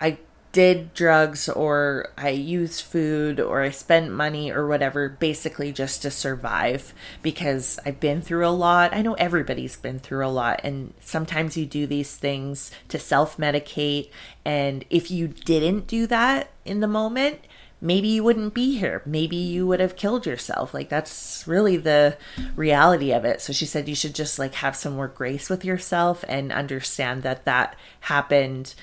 I 0.00 0.18
did 0.52 0.92
drugs 0.92 1.48
or 1.48 2.10
I 2.16 2.28
used 2.28 2.82
food 2.82 3.40
or 3.40 3.62
I 3.62 3.70
spent 3.70 4.12
money 4.12 4.52
or 4.52 4.66
whatever 4.66 5.08
basically 5.08 5.72
just 5.72 6.02
to 6.02 6.10
survive 6.10 6.94
because 7.22 7.78
I've 7.86 8.00
been 8.00 8.20
through 8.20 8.46
a 8.46 8.50
lot. 8.50 8.94
I 8.94 9.00
know 9.00 9.14
everybody's 9.14 9.76
been 9.76 9.98
through 9.98 10.26
a 10.26 10.28
lot 10.28 10.60
and 10.62 10.92
sometimes 11.00 11.56
you 11.56 11.64
do 11.64 11.86
these 11.86 12.16
things 12.16 12.70
to 12.88 12.98
self-medicate 12.98 14.10
and 14.44 14.84
if 14.90 15.10
you 15.10 15.28
didn't 15.28 15.86
do 15.86 16.06
that 16.08 16.50
in 16.66 16.80
the 16.80 16.88
moment, 16.88 17.40
maybe 17.80 18.08
you 18.08 18.22
wouldn't 18.22 18.52
be 18.52 18.78
here. 18.78 19.02
Maybe 19.06 19.36
you 19.36 19.66
would 19.66 19.80
have 19.80 19.96
killed 19.96 20.26
yourself. 20.26 20.74
Like 20.74 20.90
that's 20.90 21.44
really 21.46 21.78
the 21.78 22.18
reality 22.56 23.12
of 23.12 23.24
it. 23.24 23.40
So 23.40 23.54
she 23.54 23.64
said 23.64 23.88
you 23.88 23.94
should 23.94 24.14
just 24.14 24.38
like 24.38 24.54
have 24.56 24.76
some 24.76 24.96
more 24.96 25.08
grace 25.08 25.48
with 25.48 25.64
yourself 25.64 26.24
and 26.28 26.52
understand 26.52 27.22
that 27.22 27.46
that 27.46 27.74
happened 28.00 28.74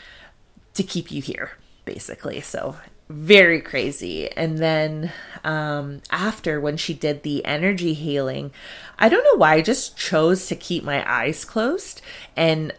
to 0.79 0.83
keep 0.83 1.11
you 1.11 1.21
here, 1.21 1.51
basically. 1.83 2.39
So 2.39 2.77
very 3.09 3.59
crazy. 3.59 4.31
And 4.31 4.59
then 4.59 5.11
um, 5.43 6.01
after, 6.09 6.61
when 6.61 6.77
she 6.77 6.93
did 6.93 7.23
the 7.23 7.43
energy 7.43 7.93
healing, 7.93 8.51
I 8.97 9.09
don't 9.09 9.25
know 9.25 9.35
why, 9.35 9.55
I 9.55 9.61
just 9.61 9.97
chose 9.97 10.47
to 10.47 10.55
keep 10.55 10.85
my 10.85 11.03
eyes 11.11 11.43
closed. 11.43 12.01
And 12.37 12.73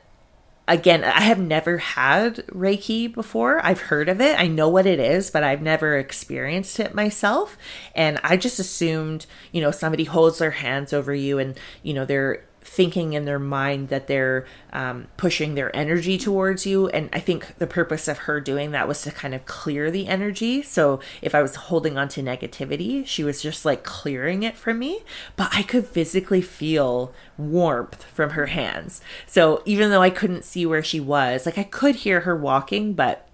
again, 0.67 1.05
I 1.05 1.23
have 1.23 1.39
never 1.39 1.79
had 1.79 2.47
Reiki 2.47 3.13
before. 3.13 3.61
I've 3.63 3.83
heard 3.83 4.09
of 4.09 4.21
it. 4.21 4.41
I 4.41 4.47
know 4.47 4.69
what 4.71 4.87
it 4.87 4.99
is, 4.99 5.31
but 5.31 5.43
I've 5.45 5.63
never 5.63 5.99
experienced 5.99 6.81
it 6.81 6.95
myself. 6.95 7.59
And 7.95 8.19
I 8.25 8.39
just 8.39 8.59
assumed, 8.59 9.27
you 9.53 9.61
know, 9.61 9.73
somebody 9.73 10.05
holds 10.05 10.39
their 10.39 10.53
hands 10.53 10.95
over 10.95 11.13
you 11.13 11.39
and, 11.39 11.59
you 11.83 11.93
know, 11.93 12.07
they're 12.07 12.45
thinking 12.61 13.15
in 13.15 13.25
their 13.25 13.39
mind 13.39 13.89
that 13.89 14.07
they're 14.07 14.47
um, 14.73 15.07
pushing 15.17 15.55
their 15.55 15.75
energy 15.75 16.19
towards 16.19 16.67
you. 16.67 16.89
And 16.89 17.09
I 17.13 17.21
think 17.21 17.59
the 17.59 17.67
purpose 17.67 18.07
of 18.07 18.19
her 18.19 18.41
doing 18.41 18.71
that 18.73 18.87
was 18.87 19.03
to 19.03 19.11
kind 19.11 19.35
of 19.35 19.47
clear 19.47 19.91
the 19.91 20.07
energy. 20.07 20.63
So 20.63 21.01
if 21.23 21.35
I 21.35 21.43
was 21.43 21.57
holding 21.57 21.97
on 21.97 22.09
to 22.11 22.23
negativity, 22.23 23.07
she 23.07 23.25
was 23.25 23.43
just 23.43 23.65
like 23.65 23.83
clearing 23.83 24.43
it 24.43 24.57
from 24.57 24.79
me. 24.79 25.01
But 25.37 25.51
I 25.53 25.63
could 25.63 25.87
physically 25.87 26.43
feel 26.43 27.13
warmth 27.39 28.05
from 28.05 28.31
her 28.31 28.47
hands. 28.47 29.01
So 29.27 29.63
even 29.65 29.91
though 29.91 30.03
I 30.03 30.11
couldn't 30.11 30.45
see 30.45 30.67
where 30.67 30.83
she 30.83 31.01
was, 31.01 31.47
like 31.47 31.59
I 31.59 31.65
could 31.65 31.97
hear 31.97 32.21
her 32.21 32.37
walking, 32.37 32.93
but 32.93 33.27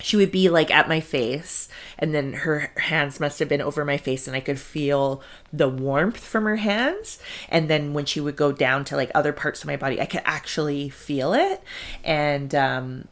she 0.00 0.16
would 0.16 0.32
be 0.32 0.48
like 0.48 0.70
at 0.70 0.88
my 0.88 1.00
face 1.00 1.68
and 1.98 2.14
then 2.14 2.32
her 2.32 2.72
hands 2.76 3.20
must 3.20 3.38
have 3.38 3.48
been 3.48 3.62
over 3.62 3.84
my 3.84 3.96
face 3.96 4.26
and 4.26 4.36
i 4.36 4.40
could 4.40 4.58
feel 4.58 5.22
the 5.52 5.68
warmth 5.68 6.18
from 6.18 6.44
her 6.44 6.56
hands. 6.56 7.18
And 7.48 7.70
then 7.70 7.94
when 7.94 8.04
she 8.04 8.20
would 8.20 8.36
go 8.36 8.50
down 8.50 8.84
to 8.86 8.96
like 8.96 9.10
other 9.14 9.32
parts 9.32 9.62
of 9.62 9.66
my 9.66 9.76
body 9.76 10.00
i 10.00 10.06
could 10.06 10.22
actually 10.24 10.88
feel 10.88 11.32
it. 11.32 11.62
And 12.02 12.54
um 12.54 13.08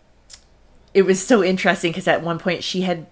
it 0.95 1.03
was 1.03 1.25
so 1.25 1.43
interesting 1.43 1.91
because 1.93 2.09
at 2.09 2.23
one 2.23 2.39
point 2.39 2.63
she 2.63 2.83
had 2.83 3.07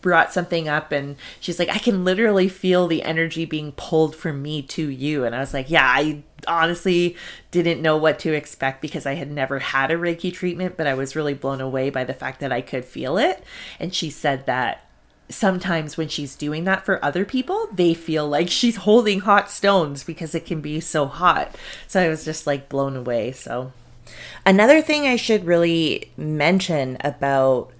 brought 0.00 0.32
something 0.32 0.68
up 0.68 0.92
and 0.92 1.16
she's 1.40 1.58
like 1.58 1.68
i 1.68 1.78
can 1.78 2.04
literally 2.04 2.48
feel 2.48 2.86
the 2.86 3.02
energy 3.02 3.44
being 3.44 3.72
pulled 3.72 4.14
from 4.14 4.42
me 4.42 4.62
to 4.62 4.88
you 4.88 5.24
and 5.24 5.34
i 5.34 5.40
was 5.40 5.54
like 5.54 5.70
yeah 5.70 5.86
i 5.86 6.22
honestly 6.46 7.16
didn't 7.50 7.82
know 7.82 7.96
what 7.96 8.18
to 8.18 8.32
expect 8.32 8.80
because 8.80 9.06
i 9.06 9.14
had 9.14 9.30
never 9.30 9.58
had 9.58 9.90
a 9.90 9.96
reiki 9.96 10.32
treatment 10.32 10.76
but 10.76 10.86
i 10.86 10.94
was 10.94 11.16
really 11.16 11.34
blown 11.34 11.60
away 11.60 11.90
by 11.90 12.04
the 12.04 12.14
fact 12.14 12.40
that 12.40 12.52
i 12.52 12.60
could 12.60 12.84
feel 12.84 13.18
it 13.18 13.42
and 13.80 13.94
she 13.94 14.10
said 14.10 14.46
that 14.46 14.84
sometimes 15.30 15.96
when 15.96 16.08
she's 16.08 16.34
doing 16.34 16.64
that 16.64 16.84
for 16.84 17.04
other 17.04 17.24
people, 17.24 17.68
they 17.72 17.94
feel 17.94 18.28
like 18.28 18.48
she's 18.48 18.76
holding 18.76 19.20
hot 19.20 19.50
stones 19.50 20.04
because 20.04 20.34
it 20.34 20.46
can 20.46 20.60
be 20.60 20.80
so 20.80 21.06
hot. 21.06 21.54
So 21.86 22.00
I 22.00 22.08
was 22.08 22.24
just 22.24 22.46
like 22.46 22.68
blown 22.68 22.96
away. 22.96 23.32
So, 23.32 23.72
another 24.46 24.80
thing 24.80 25.06
I 25.06 25.16
should 25.16 25.44
really 25.44 26.10
mention 26.16 26.96
about 27.00 27.72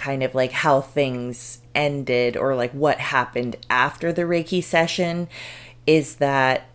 kind 0.00 0.22
of 0.22 0.34
like 0.34 0.50
how 0.50 0.80
things 0.80 1.58
ended 1.74 2.36
or 2.36 2.56
like 2.56 2.72
what 2.72 2.98
happened 2.98 3.56
after 3.68 4.12
the 4.12 4.22
Reiki 4.22 4.64
session 4.64 5.28
is 5.86 6.16
that, 6.16 6.68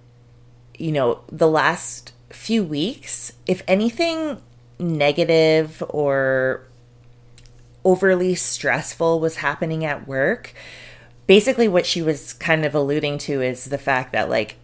you 0.77 0.91
know, 0.91 1.21
the 1.31 1.47
last 1.47 2.13
few 2.29 2.63
weeks, 2.63 3.33
if 3.47 3.63
anything 3.67 4.41
negative 4.77 5.83
or 5.89 6.67
overly 7.83 8.35
stressful 8.35 9.19
was 9.19 9.37
happening 9.37 9.83
at 9.83 10.07
work, 10.07 10.53
basically 11.27 11.67
what 11.67 11.85
she 11.85 12.01
was 12.01 12.33
kind 12.33 12.63
of 12.63 12.75
alluding 12.75 13.17
to 13.17 13.41
is 13.41 13.65
the 13.65 13.77
fact 13.77 14.11
that, 14.11 14.29
like, 14.29 14.57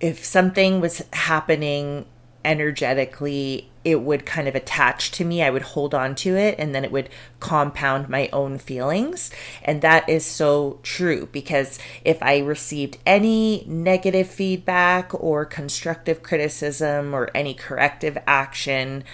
if 0.00 0.24
something 0.24 0.80
was 0.80 1.02
happening 1.12 2.06
energetically 2.46 3.68
it 3.84 4.00
would 4.00 4.26
kind 4.26 4.48
of 4.48 4.56
attach 4.56 5.12
to 5.12 5.24
me. 5.24 5.42
I 5.42 5.50
would 5.50 5.62
hold 5.62 5.94
on 5.94 6.16
to 6.16 6.36
it 6.36 6.56
and 6.58 6.74
then 6.74 6.84
it 6.84 6.90
would 6.90 7.08
compound 7.38 8.08
my 8.08 8.28
own 8.32 8.58
feelings. 8.58 9.30
And 9.62 9.80
that 9.82 10.08
is 10.08 10.26
so 10.26 10.80
true 10.82 11.28
because 11.30 11.78
if 12.04 12.20
I 12.20 12.38
received 12.38 12.98
any 13.06 13.64
negative 13.68 14.28
feedback 14.28 15.12
or 15.14 15.44
constructive 15.44 16.24
criticism 16.24 17.14
or 17.14 17.30
any 17.32 17.54
corrective 17.54 18.18
action, 18.26 19.04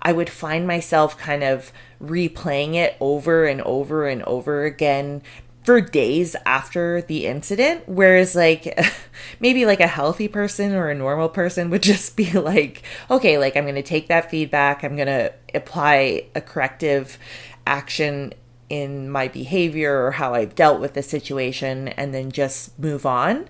I 0.00 0.12
would 0.12 0.30
find 0.30 0.66
myself 0.66 1.18
kind 1.18 1.44
of 1.44 1.70
replaying 2.02 2.74
it 2.74 2.96
over 3.00 3.44
and 3.44 3.60
over 3.62 4.08
and 4.08 4.22
over 4.22 4.64
again 4.64 5.22
for 5.64 5.80
days 5.80 6.34
after 6.44 7.02
the 7.02 7.26
incident 7.26 7.82
whereas 7.86 8.34
like 8.34 8.78
maybe 9.40 9.64
like 9.64 9.80
a 9.80 9.86
healthy 9.86 10.28
person 10.28 10.74
or 10.74 10.88
a 10.90 10.94
normal 10.94 11.28
person 11.28 11.70
would 11.70 11.82
just 11.92 12.16
be 12.16 12.30
like 12.32 12.82
okay 13.10 13.38
like 13.38 13.56
i'm 13.56 13.64
going 13.64 13.74
to 13.74 13.82
take 13.82 14.08
that 14.08 14.30
feedback 14.30 14.82
i'm 14.82 14.96
going 14.96 15.06
to 15.06 15.32
apply 15.54 16.24
a 16.34 16.40
corrective 16.40 17.18
action 17.66 18.32
in 18.68 19.08
my 19.08 19.28
behavior 19.28 20.04
or 20.04 20.12
how 20.12 20.34
i've 20.34 20.54
dealt 20.54 20.80
with 20.80 20.94
the 20.94 21.02
situation 21.02 21.88
and 21.88 22.14
then 22.14 22.30
just 22.30 22.78
move 22.78 23.06
on 23.06 23.46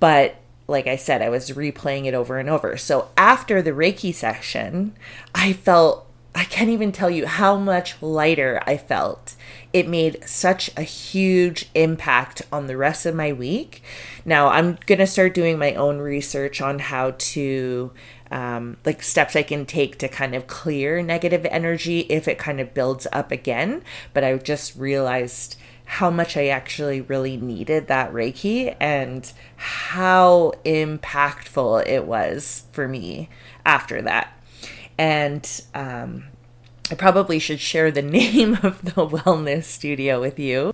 but 0.00 0.36
like 0.68 0.86
I 0.86 0.96
said, 0.96 1.22
I 1.22 1.28
was 1.28 1.50
replaying 1.50 2.06
it 2.06 2.14
over 2.14 2.38
and 2.38 2.48
over. 2.48 2.76
So 2.76 3.08
after 3.16 3.62
the 3.62 3.70
Reiki 3.70 4.14
session, 4.14 4.96
I 5.34 5.52
felt 5.52 6.11
I 6.34 6.44
can't 6.44 6.70
even 6.70 6.92
tell 6.92 7.10
you 7.10 7.26
how 7.26 7.56
much 7.56 8.00
lighter 8.00 8.62
I 8.66 8.78
felt. 8.78 9.36
It 9.72 9.86
made 9.86 10.26
such 10.26 10.70
a 10.76 10.82
huge 10.82 11.68
impact 11.74 12.42
on 12.50 12.66
the 12.66 12.76
rest 12.76 13.04
of 13.04 13.14
my 13.14 13.32
week. 13.32 13.82
Now, 14.24 14.48
I'm 14.48 14.78
going 14.86 14.98
to 14.98 15.06
start 15.06 15.34
doing 15.34 15.58
my 15.58 15.74
own 15.74 15.98
research 15.98 16.62
on 16.62 16.78
how 16.78 17.14
to, 17.16 17.92
um, 18.30 18.78
like, 18.86 19.02
steps 19.02 19.36
I 19.36 19.42
can 19.42 19.66
take 19.66 19.98
to 19.98 20.08
kind 20.08 20.34
of 20.34 20.46
clear 20.46 21.02
negative 21.02 21.46
energy 21.50 22.00
if 22.00 22.26
it 22.26 22.38
kind 22.38 22.60
of 22.60 22.72
builds 22.72 23.06
up 23.12 23.30
again. 23.30 23.82
But 24.14 24.24
I 24.24 24.34
just 24.38 24.76
realized 24.76 25.56
how 25.84 26.08
much 26.08 26.38
I 26.38 26.46
actually 26.46 27.02
really 27.02 27.36
needed 27.36 27.88
that 27.88 28.10
Reiki 28.10 28.74
and 28.80 29.30
how 29.56 30.52
impactful 30.64 31.86
it 31.86 32.06
was 32.06 32.64
for 32.72 32.88
me 32.88 33.28
after 33.66 34.00
that 34.00 34.32
and 35.02 35.62
um, 35.74 36.26
I 36.88 36.94
probably 36.94 37.40
should 37.40 37.58
share 37.58 37.90
the 37.90 38.02
name 38.20 38.54
of 38.62 38.84
the 38.84 39.04
wellness 39.04 39.64
studio 39.64 40.20
with 40.20 40.38
you. 40.38 40.72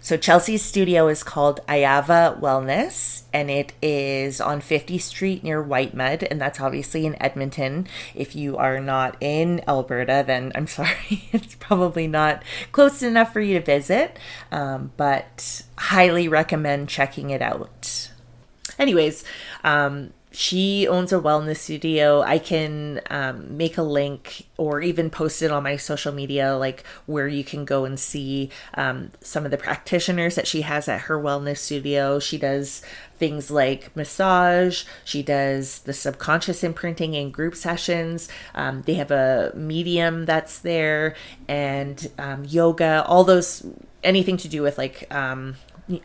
So 0.00 0.16
Chelsea's 0.16 0.62
studio 0.62 1.06
is 1.06 1.22
called 1.22 1.60
Iava 1.68 2.38
Wellness, 2.40 3.22
and 3.32 3.50
it 3.50 3.72
is 3.80 4.40
on 4.40 4.60
50th 4.60 5.02
Street 5.02 5.44
near 5.44 5.64
Whitemud, 5.64 6.26
and 6.28 6.40
that's 6.40 6.60
obviously 6.60 7.06
in 7.06 7.16
Edmonton. 7.22 7.86
If 8.12 8.34
you 8.34 8.56
are 8.56 8.80
not 8.80 9.16
in 9.20 9.62
Alberta, 9.68 10.24
then 10.26 10.50
I'm 10.56 10.66
sorry, 10.78 11.28
it's 11.32 11.54
probably 11.54 12.08
not 12.08 12.42
close 12.72 13.04
enough 13.04 13.32
for 13.32 13.40
you 13.40 13.54
to 13.60 13.64
visit, 13.64 14.18
um, 14.50 14.90
but 14.96 15.62
highly 15.78 16.26
recommend 16.26 16.88
checking 16.88 17.30
it 17.30 17.40
out. 17.40 18.10
Anyways, 18.80 19.22
um, 19.62 20.12
she 20.34 20.88
owns 20.88 21.12
a 21.12 21.20
wellness 21.20 21.58
studio. 21.58 22.20
I 22.22 22.38
can 22.38 23.00
um, 23.08 23.56
make 23.56 23.78
a 23.78 23.82
link 23.82 24.46
or 24.56 24.80
even 24.80 25.08
post 25.08 25.42
it 25.42 25.50
on 25.50 25.62
my 25.62 25.76
social 25.76 26.12
media, 26.12 26.56
like 26.56 26.84
where 27.06 27.28
you 27.28 27.44
can 27.44 27.64
go 27.64 27.84
and 27.84 27.98
see 27.98 28.50
um, 28.74 29.10
some 29.20 29.44
of 29.44 29.50
the 29.50 29.56
practitioners 29.56 30.34
that 30.34 30.46
she 30.46 30.62
has 30.62 30.88
at 30.88 31.02
her 31.02 31.20
wellness 31.20 31.58
studio. 31.58 32.18
She 32.18 32.36
does 32.36 32.82
things 33.16 33.50
like 33.50 33.94
massage, 33.96 34.84
she 35.04 35.22
does 35.22 35.78
the 35.80 35.92
subconscious 35.92 36.64
imprinting 36.64 37.14
in 37.14 37.30
group 37.30 37.54
sessions. 37.54 38.28
Um, 38.54 38.82
they 38.82 38.94
have 38.94 39.12
a 39.12 39.52
medium 39.54 40.26
that's 40.26 40.58
there 40.58 41.14
and 41.46 42.10
um, 42.18 42.44
yoga, 42.44 43.04
all 43.06 43.22
those 43.22 43.64
anything 44.02 44.36
to 44.36 44.48
do 44.48 44.62
with 44.62 44.78
like 44.78 45.12
um, 45.14 45.56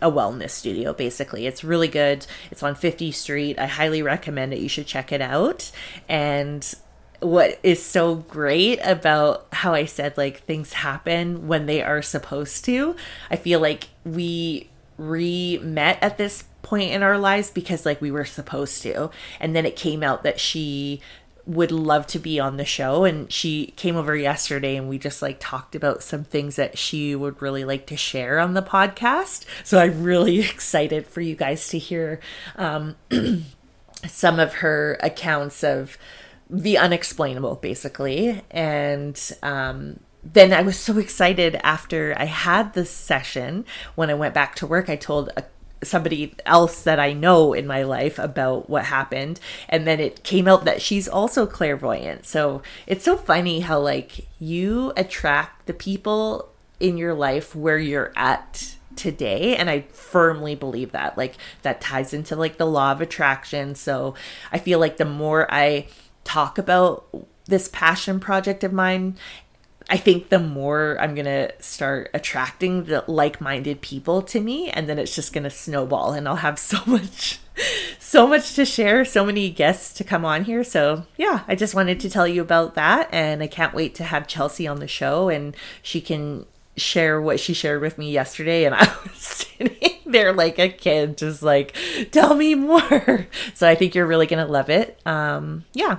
a 0.02 0.12
wellness 0.12 0.52
studio 0.52 0.94
basically. 0.94 1.48
It's 1.48 1.64
really 1.64 1.88
good. 1.88 2.26
It's 2.52 2.64
on 2.64 2.76
50 2.76 3.12
street. 3.12 3.60
I 3.60 3.68
highly 3.68 4.02
recommend 4.02 4.54
it. 4.54 4.60
You 4.60 4.70
should 4.70 4.88
check 4.88 5.12
it 5.12 5.22
out. 5.22 5.72
And 6.08 6.74
what 7.22 7.60
is 7.64 7.84
so 7.84 8.16
great 8.16 8.80
about 8.82 9.46
how 9.52 9.74
i 9.74 9.84
said 9.84 10.18
like 10.18 10.42
things 10.44 10.72
happen 10.72 11.50
when 11.50 11.66
they 11.66 11.84
are 11.84 12.02
supposed 12.02 12.64
to 12.64 12.96
i 13.30 13.36
feel 13.36 13.60
like 13.60 13.90
we 14.06 14.70
re-met 15.00 15.98
at 16.02 16.18
this 16.18 16.44
point 16.62 16.92
in 16.92 17.02
our 17.02 17.18
lives 17.18 17.50
because 17.50 17.86
like 17.86 18.02
we 18.02 18.12
were 18.12 18.26
supposed 18.26 18.84
to. 18.84 19.10
And 19.40 19.56
then 19.56 19.66
it 19.66 19.76
came 19.76 20.04
out 20.04 20.24
that 20.24 20.40
she 20.40 21.02
would 21.50 21.72
love 21.72 22.06
to 22.06 22.20
be 22.20 22.40
on 22.40 22.58
the 22.58 22.66
show 22.66 23.06
and 23.06 23.34
she 23.34 23.74
came 23.76 23.96
over 23.96 24.16
yesterday 24.16 24.76
and 24.76 24.88
we 24.88 25.00
just 25.00 25.20
like 25.20 25.38
talked 25.40 25.74
about 25.74 26.04
some 26.04 26.24
things 26.24 26.58
that 26.58 26.78
she 26.78 27.16
would 27.16 27.42
really 27.42 27.66
like 27.66 27.88
to 27.88 27.98
share 27.98 28.38
on 28.38 28.54
the 28.54 28.62
podcast 28.62 29.46
so 29.64 29.80
i'm 29.80 30.04
really 30.04 30.40
excited 30.50 31.08
for 31.08 31.22
you 31.22 31.36
guys 31.36 31.68
to 31.68 31.80
hear 31.80 32.20
um, 32.56 32.96
some 34.08 34.40
of 34.40 34.54
her 34.56 35.00
accounts 35.02 35.64
of 35.64 35.98
the 36.52 36.78
unexplainable 36.78 37.56
basically 37.56 38.44
and 38.52 39.32
um, 39.42 40.00
then 40.24 40.52
I 40.52 40.62
was 40.62 40.78
so 40.78 40.98
excited 40.98 41.56
after 41.64 42.14
I 42.18 42.26
had 42.26 42.74
this 42.74 42.92
session. 42.92 43.64
When 43.96 44.10
I 44.10 44.16
went 44.16 44.34
back 44.34 44.54
to 44.56 44.68
work, 44.68 44.90
I 44.90 44.98
told 44.98 45.30
a 45.38 45.46
somebody 45.84 46.36
else 46.46 46.84
that 46.84 47.00
I 47.00 47.14
know 47.14 47.54
in 47.54 47.66
my 47.66 47.84
life 47.84 48.20
about 48.20 48.70
what 48.70 48.86
happened. 48.86 49.40
And 49.68 49.88
then 49.88 50.00
it 50.00 50.24
came 50.24 50.48
out 50.48 50.66
that 50.66 50.82
she's 50.82 51.08
also 51.08 51.46
clairvoyant. 51.46 52.26
So 52.26 52.62
it's 52.86 53.06
so 53.06 53.16
funny 53.16 53.62
how, 53.62 53.80
like, 53.80 54.28
you 54.40 54.94
attract 54.98 55.68
the 55.68 55.74
people 55.74 56.50
in 56.80 56.98
your 56.98 57.14
life 57.14 57.56
where 57.56 57.78
you're 57.78 58.14
at 58.16 58.76
today 58.96 59.56
and 59.56 59.70
i 59.70 59.82
firmly 59.94 60.56
believe 60.56 60.92
that 60.92 61.18
like 61.18 61.36
that 61.62 61.80
ties 61.80 62.14
into 62.14 62.36
like 62.36 62.58
the 62.58 62.66
law 62.66 62.92
of 62.92 63.00
attraction 63.00 63.74
so 63.74 64.14
i 64.52 64.58
feel 64.58 64.78
like 64.78 64.98
the 64.98 65.06
more 65.06 65.50
i 65.54 65.88
talk 66.26 66.58
about 66.58 67.06
this 67.46 67.70
passion 67.72 68.20
project 68.20 68.64
of 68.64 68.74
mine 68.74 69.16
I 69.90 69.98
think 69.98 70.30
the 70.30 70.40
more 70.40 70.98
I'm 71.00 71.16
going 71.16 71.26
to 71.26 71.52
start 71.60 72.12
attracting 72.14 72.86
the 72.86 73.04
like 73.08 73.42
minded 73.42 73.82
people 73.82 74.22
to 74.24 74.40
me, 74.40 74.70
and 74.70 74.88
then 74.88 75.00
it's 75.00 75.16
just 75.16 75.34
going 75.34 75.44
to 75.44 75.50
snowball, 75.50 76.14
and 76.14 76.28
I'll 76.28 76.38
have 76.38 76.60
so 76.60 76.80
much. 76.86 77.40
So 78.00 78.26
much 78.26 78.56
to 78.56 78.64
share, 78.64 79.04
so 79.04 79.26
many 79.26 79.50
guests 79.50 79.94
to 79.96 80.06
come 80.06 80.24
on 80.24 80.46
here. 80.46 80.64
So, 80.64 81.04
yeah, 81.18 81.44
I 81.46 81.56
just 81.56 81.76
wanted 81.76 82.00
to 82.00 82.10
tell 82.10 82.26
you 82.26 82.42
about 82.42 82.76
that. 82.76 83.10
And 83.12 83.44
I 83.44 83.48
can't 83.48 83.74
wait 83.74 83.96
to 83.96 84.06
have 84.06 84.28
Chelsea 84.28 84.66
on 84.66 84.80
the 84.80 84.88
show 84.88 85.28
and 85.28 85.56
she 85.82 86.00
can 86.00 86.46
share 86.78 87.22
what 87.22 87.38
she 87.38 87.54
shared 87.54 87.82
with 87.82 87.98
me 87.98 88.12
yesterday. 88.12 88.64
And 88.64 88.74
I 88.80 88.86
was 89.04 89.18
sitting 89.18 90.00
there 90.06 90.32
like 90.32 90.58
a 90.58 90.70
kid, 90.70 91.18
just 91.18 91.44
like, 91.44 91.76
tell 92.12 92.34
me 92.34 92.56
more. 92.56 93.28
So, 93.54 93.68
I 93.68 93.76
think 93.76 93.94
you're 93.94 94.08
really 94.08 94.26
going 94.26 94.46
to 94.46 94.52
love 94.52 94.70
it. 94.70 94.98
Um, 95.06 95.66
yeah. 95.74 95.98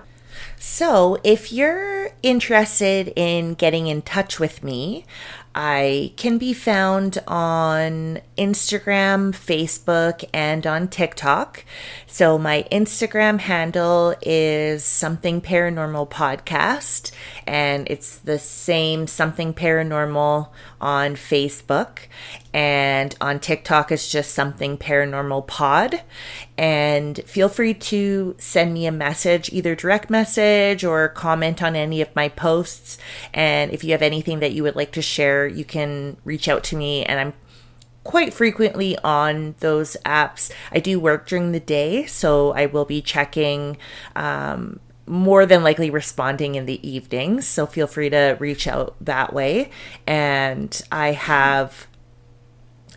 So, 0.63 1.17
if 1.25 1.51
you're 1.55 2.11
interested 2.23 3.15
in 3.17 3.55
getting 3.55 3.87
in 3.87 4.03
touch 4.03 4.39
with 4.39 4.63
me, 4.63 5.07
I 5.55 6.13
can 6.19 6.37
be 6.37 6.53
found 6.53 7.17
on 7.27 8.21
Instagram, 8.37 9.33
Facebook, 9.33 10.23
and 10.35 10.67
on 10.67 10.89
TikTok. 10.89 11.65
So, 12.13 12.39
my 12.39 12.67
Instagram 12.73 13.39
handle 13.39 14.17
is 14.21 14.83
Something 14.83 15.41
Paranormal 15.41 16.11
Podcast, 16.11 17.13
and 17.47 17.87
it's 17.89 18.19
the 18.19 18.39
same 18.39 19.07
Something 19.07 19.55
Paranormal 19.55 20.49
on 20.81 21.15
Facebook. 21.15 22.01
And 22.53 23.15
on 23.21 23.39
TikTok, 23.39 23.93
it's 23.93 24.11
just 24.11 24.35
something 24.35 24.77
paranormal 24.77 25.47
pod. 25.47 26.03
And 26.59 27.17
feel 27.27 27.49
free 27.49 27.75
to 27.75 28.35
send 28.39 28.75
me 28.75 28.87
a 28.87 28.93
message, 28.93 29.53
either 29.53 29.77
direct 29.77 30.11
message 30.11 30.83
or 30.83 31.09
comment 31.11 31.63
on 31.63 31.77
any 31.77 32.01
of 32.01 32.15
my 32.17 32.29
posts. 32.29 32.99
And 33.33 33.71
if 33.71 33.85
you 33.85 33.93
have 33.93 34.03
anything 34.03 34.41
that 34.41 34.53
you 34.53 34.65
would 34.65 34.75
like 34.75 34.91
to 34.93 35.03
share, 35.03 35.47
you 35.47 35.65
can 35.65 36.17
reach 36.25 36.49
out 36.49 36.65
to 36.65 36.77
me. 36.77 37.05
And 37.05 37.21
I'm 37.21 37.35
quite 38.05 38.33
frequently 38.33 38.97
on 38.99 39.55
those 39.61 39.97
apps. 40.05 40.51
I 40.73 40.81
do 40.81 40.99
work 40.99 41.27
during 41.27 41.53
the 41.53 41.61
day, 41.61 42.07
so 42.07 42.53
I 42.53 42.67
will 42.67 42.85
be 42.85 43.03
checking. 43.03 43.77
Um, 44.17 44.81
more 45.07 45.45
than 45.45 45.65
likely 45.65 45.91
responding 45.91 46.55
in 46.55 46.67
the 46.67 46.89
evenings. 46.89 47.45
So 47.45 47.67
feel 47.67 47.89
free 47.89 48.11
to 48.11 48.37
reach 48.39 48.69
out 48.69 48.95
that 49.01 49.33
way. 49.33 49.71
And 50.07 50.81
I 50.93 51.11
have 51.13 51.89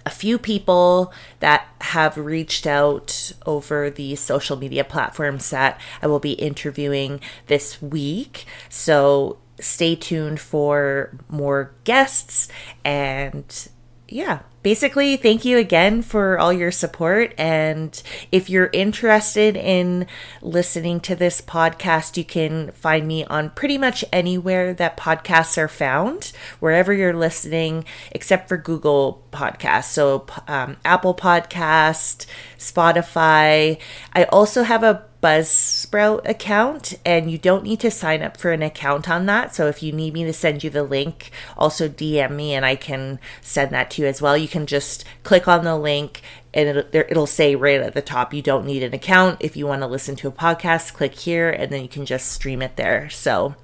a 0.06 0.12
few 0.12 0.38
people 0.38 1.12
that 1.39 1.68
have 1.82 2.16
reached 2.18 2.68
out 2.68 3.32
over 3.48 3.89
the 3.89 4.16
social 4.16 4.58
media 4.58 4.84
platforms 4.84 5.50
that 5.50 5.80
I 6.04 6.08
will 6.08 6.20
be 6.20 6.34
interviewing 6.34 7.20
this 7.48 7.82
week. 7.82 8.46
So 8.70 9.39
stay 9.60 9.96
tuned 9.96 10.39
for 10.39 11.18
more 11.30 11.74
guests 11.84 12.48
and 12.84 13.70
yeah, 14.10 14.39
basically, 14.63 15.16
thank 15.18 15.46
you 15.46 15.58
again 15.58 16.02
for 16.02 16.38
all 16.38 16.52
your 16.52 16.72
support. 16.72 17.34
And 17.38 18.02
if 18.32 18.50
you're 18.50 18.70
interested 18.74 19.56
in 19.56 20.08
listening 20.42 21.00
to 21.02 21.16
this 21.16 21.42
podcast, 21.42 22.18
you 22.18 22.24
can 22.24 22.72
find 22.72 23.08
me 23.08 23.24
on 23.26 23.52
pretty 23.52 23.78
much 23.78 24.04
anywhere 24.12 24.74
that 24.74 24.98
podcasts 24.98 25.58
are 25.58 25.68
found, 25.68 26.32
wherever 26.60 26.94
you're 26.94 27.13
listening, 27.13 27.86
except 28.12 28.50
for 28.50 28.58
Google 28.58 29.24
Podcasts. 29.32 29.86
So, 29.86 30.26
um, 30.48 30.78
Apple 30.84 31.16
Podcast, 31.16 32.26
Spotify. 32.58 33.80
I 34.13 34.24
also 34.26 34.63
have 34.63 34.84
a 34.84 35.06
Buzzsprout 35.23 36.27
account, 36.27 36.95
and 37.05 37.31
you 37.31 37.38
don't 37.38 37.63
need 37.63 37.79
to 37.79 37.89
sign 37.89 38.21
up 38.21 38.36
for 38.36 38.51
an 38.51 38.62
account 38.62 39.09
on 39.09 39.25
that. 39.27 39.55
So 39.55 39.67
if 39.67 39.81
you 39.81 39.93
need 39.93 40.13
me 40.13 40.25
to 40.25 40.33
send 40.33 40.65
you 40.65 40.69
the 40.69 40.83
link, 40.83 41.31
also 41.57 41.88
DM 41.88 42.31
me 42.31 42.53
and 42.53 42.65
I 42.65 42.75
can 42.75 43.19
send 43.41 43.71
that 43.71 43.89
to 43.91 44.01
you 44.01 44.07
as 44.09 44.21
well. 44.21 44.36
You 44.36 44.49
can 44.49 44.65
just 44.65 45.05
click 45.23 45.47
on 45.47 45.63
the 45.63 45.77
link 45.77 46.21
and 46.53 46.67
it'll, 46.67 46.86
it'll 46.93 47.25
say 47.25 47.55
right 47.55 47.79
at 47.79 47.93
the 47.93 48.01
top, 48.01 48.33
you 48.33 48.41
don't 48.41 48.65
need 48.65 48.83
an 48.83 48.93
account. 48.93 49.38
If 49.39 49.55
you 49.55 49.65
want 49.65 49.81
to 49.81 49.88
listen 49.88 50.17
to 50.17 50.27
a 50.27 50.31
podcast, 50.31 50.93
click 50.93 51.15
here 51.15 51.49
and 51.49 51.71
then 51.71 51.81
you 51.81 51.88
can 51.88 52.05
just 52.05 52.29
stream 52.29 52.62
it 52.62 52.75
there. 52.75 53.09
So 53.09 53.55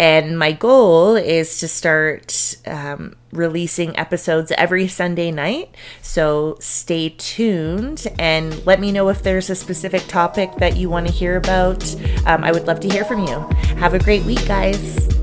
and 0.00 0.38
my 0.38 0.52
goal 0.52 1.14
is 1.14 1.60
to 1.60 1.68
start 1.68 2.56
um, 2.66 3.16
releasing 3.32 3.94
episodes 3.98 4.50
every 4.52 4.88
Sunday 4.88 5.30
night. 5.30 5.74
So 6.00 6.56
stay 6.58 7.10
tuned 7.10 8.06
and 8.18 8.64
let 8.64 8.80
me 8.80 8.92
know 8.92 9.10
if 9.10 9.22
there's 9.22 9.50
a 9.50 9.54
specific 9.54 10.06
topic 10.08 10.54
that 10.56 10.78
you 10.78 10.88
want 10.88 11.06
to 11.06 11.12
hear 11.12 11.36
about. 11.36 11.84
Um, 12.24 12.42
I 12.44 12.50
would 12.50 12.66
love 12.66 12.80
to 12.80 12.88
hear 12.88 13.04
from 13.04 13.26
you. 13.26 13.40
Have 13.76 13.92
a 13.92 13.98
great 13.98 14.24
week, 14.24 14.46
guys. 14.46 15.19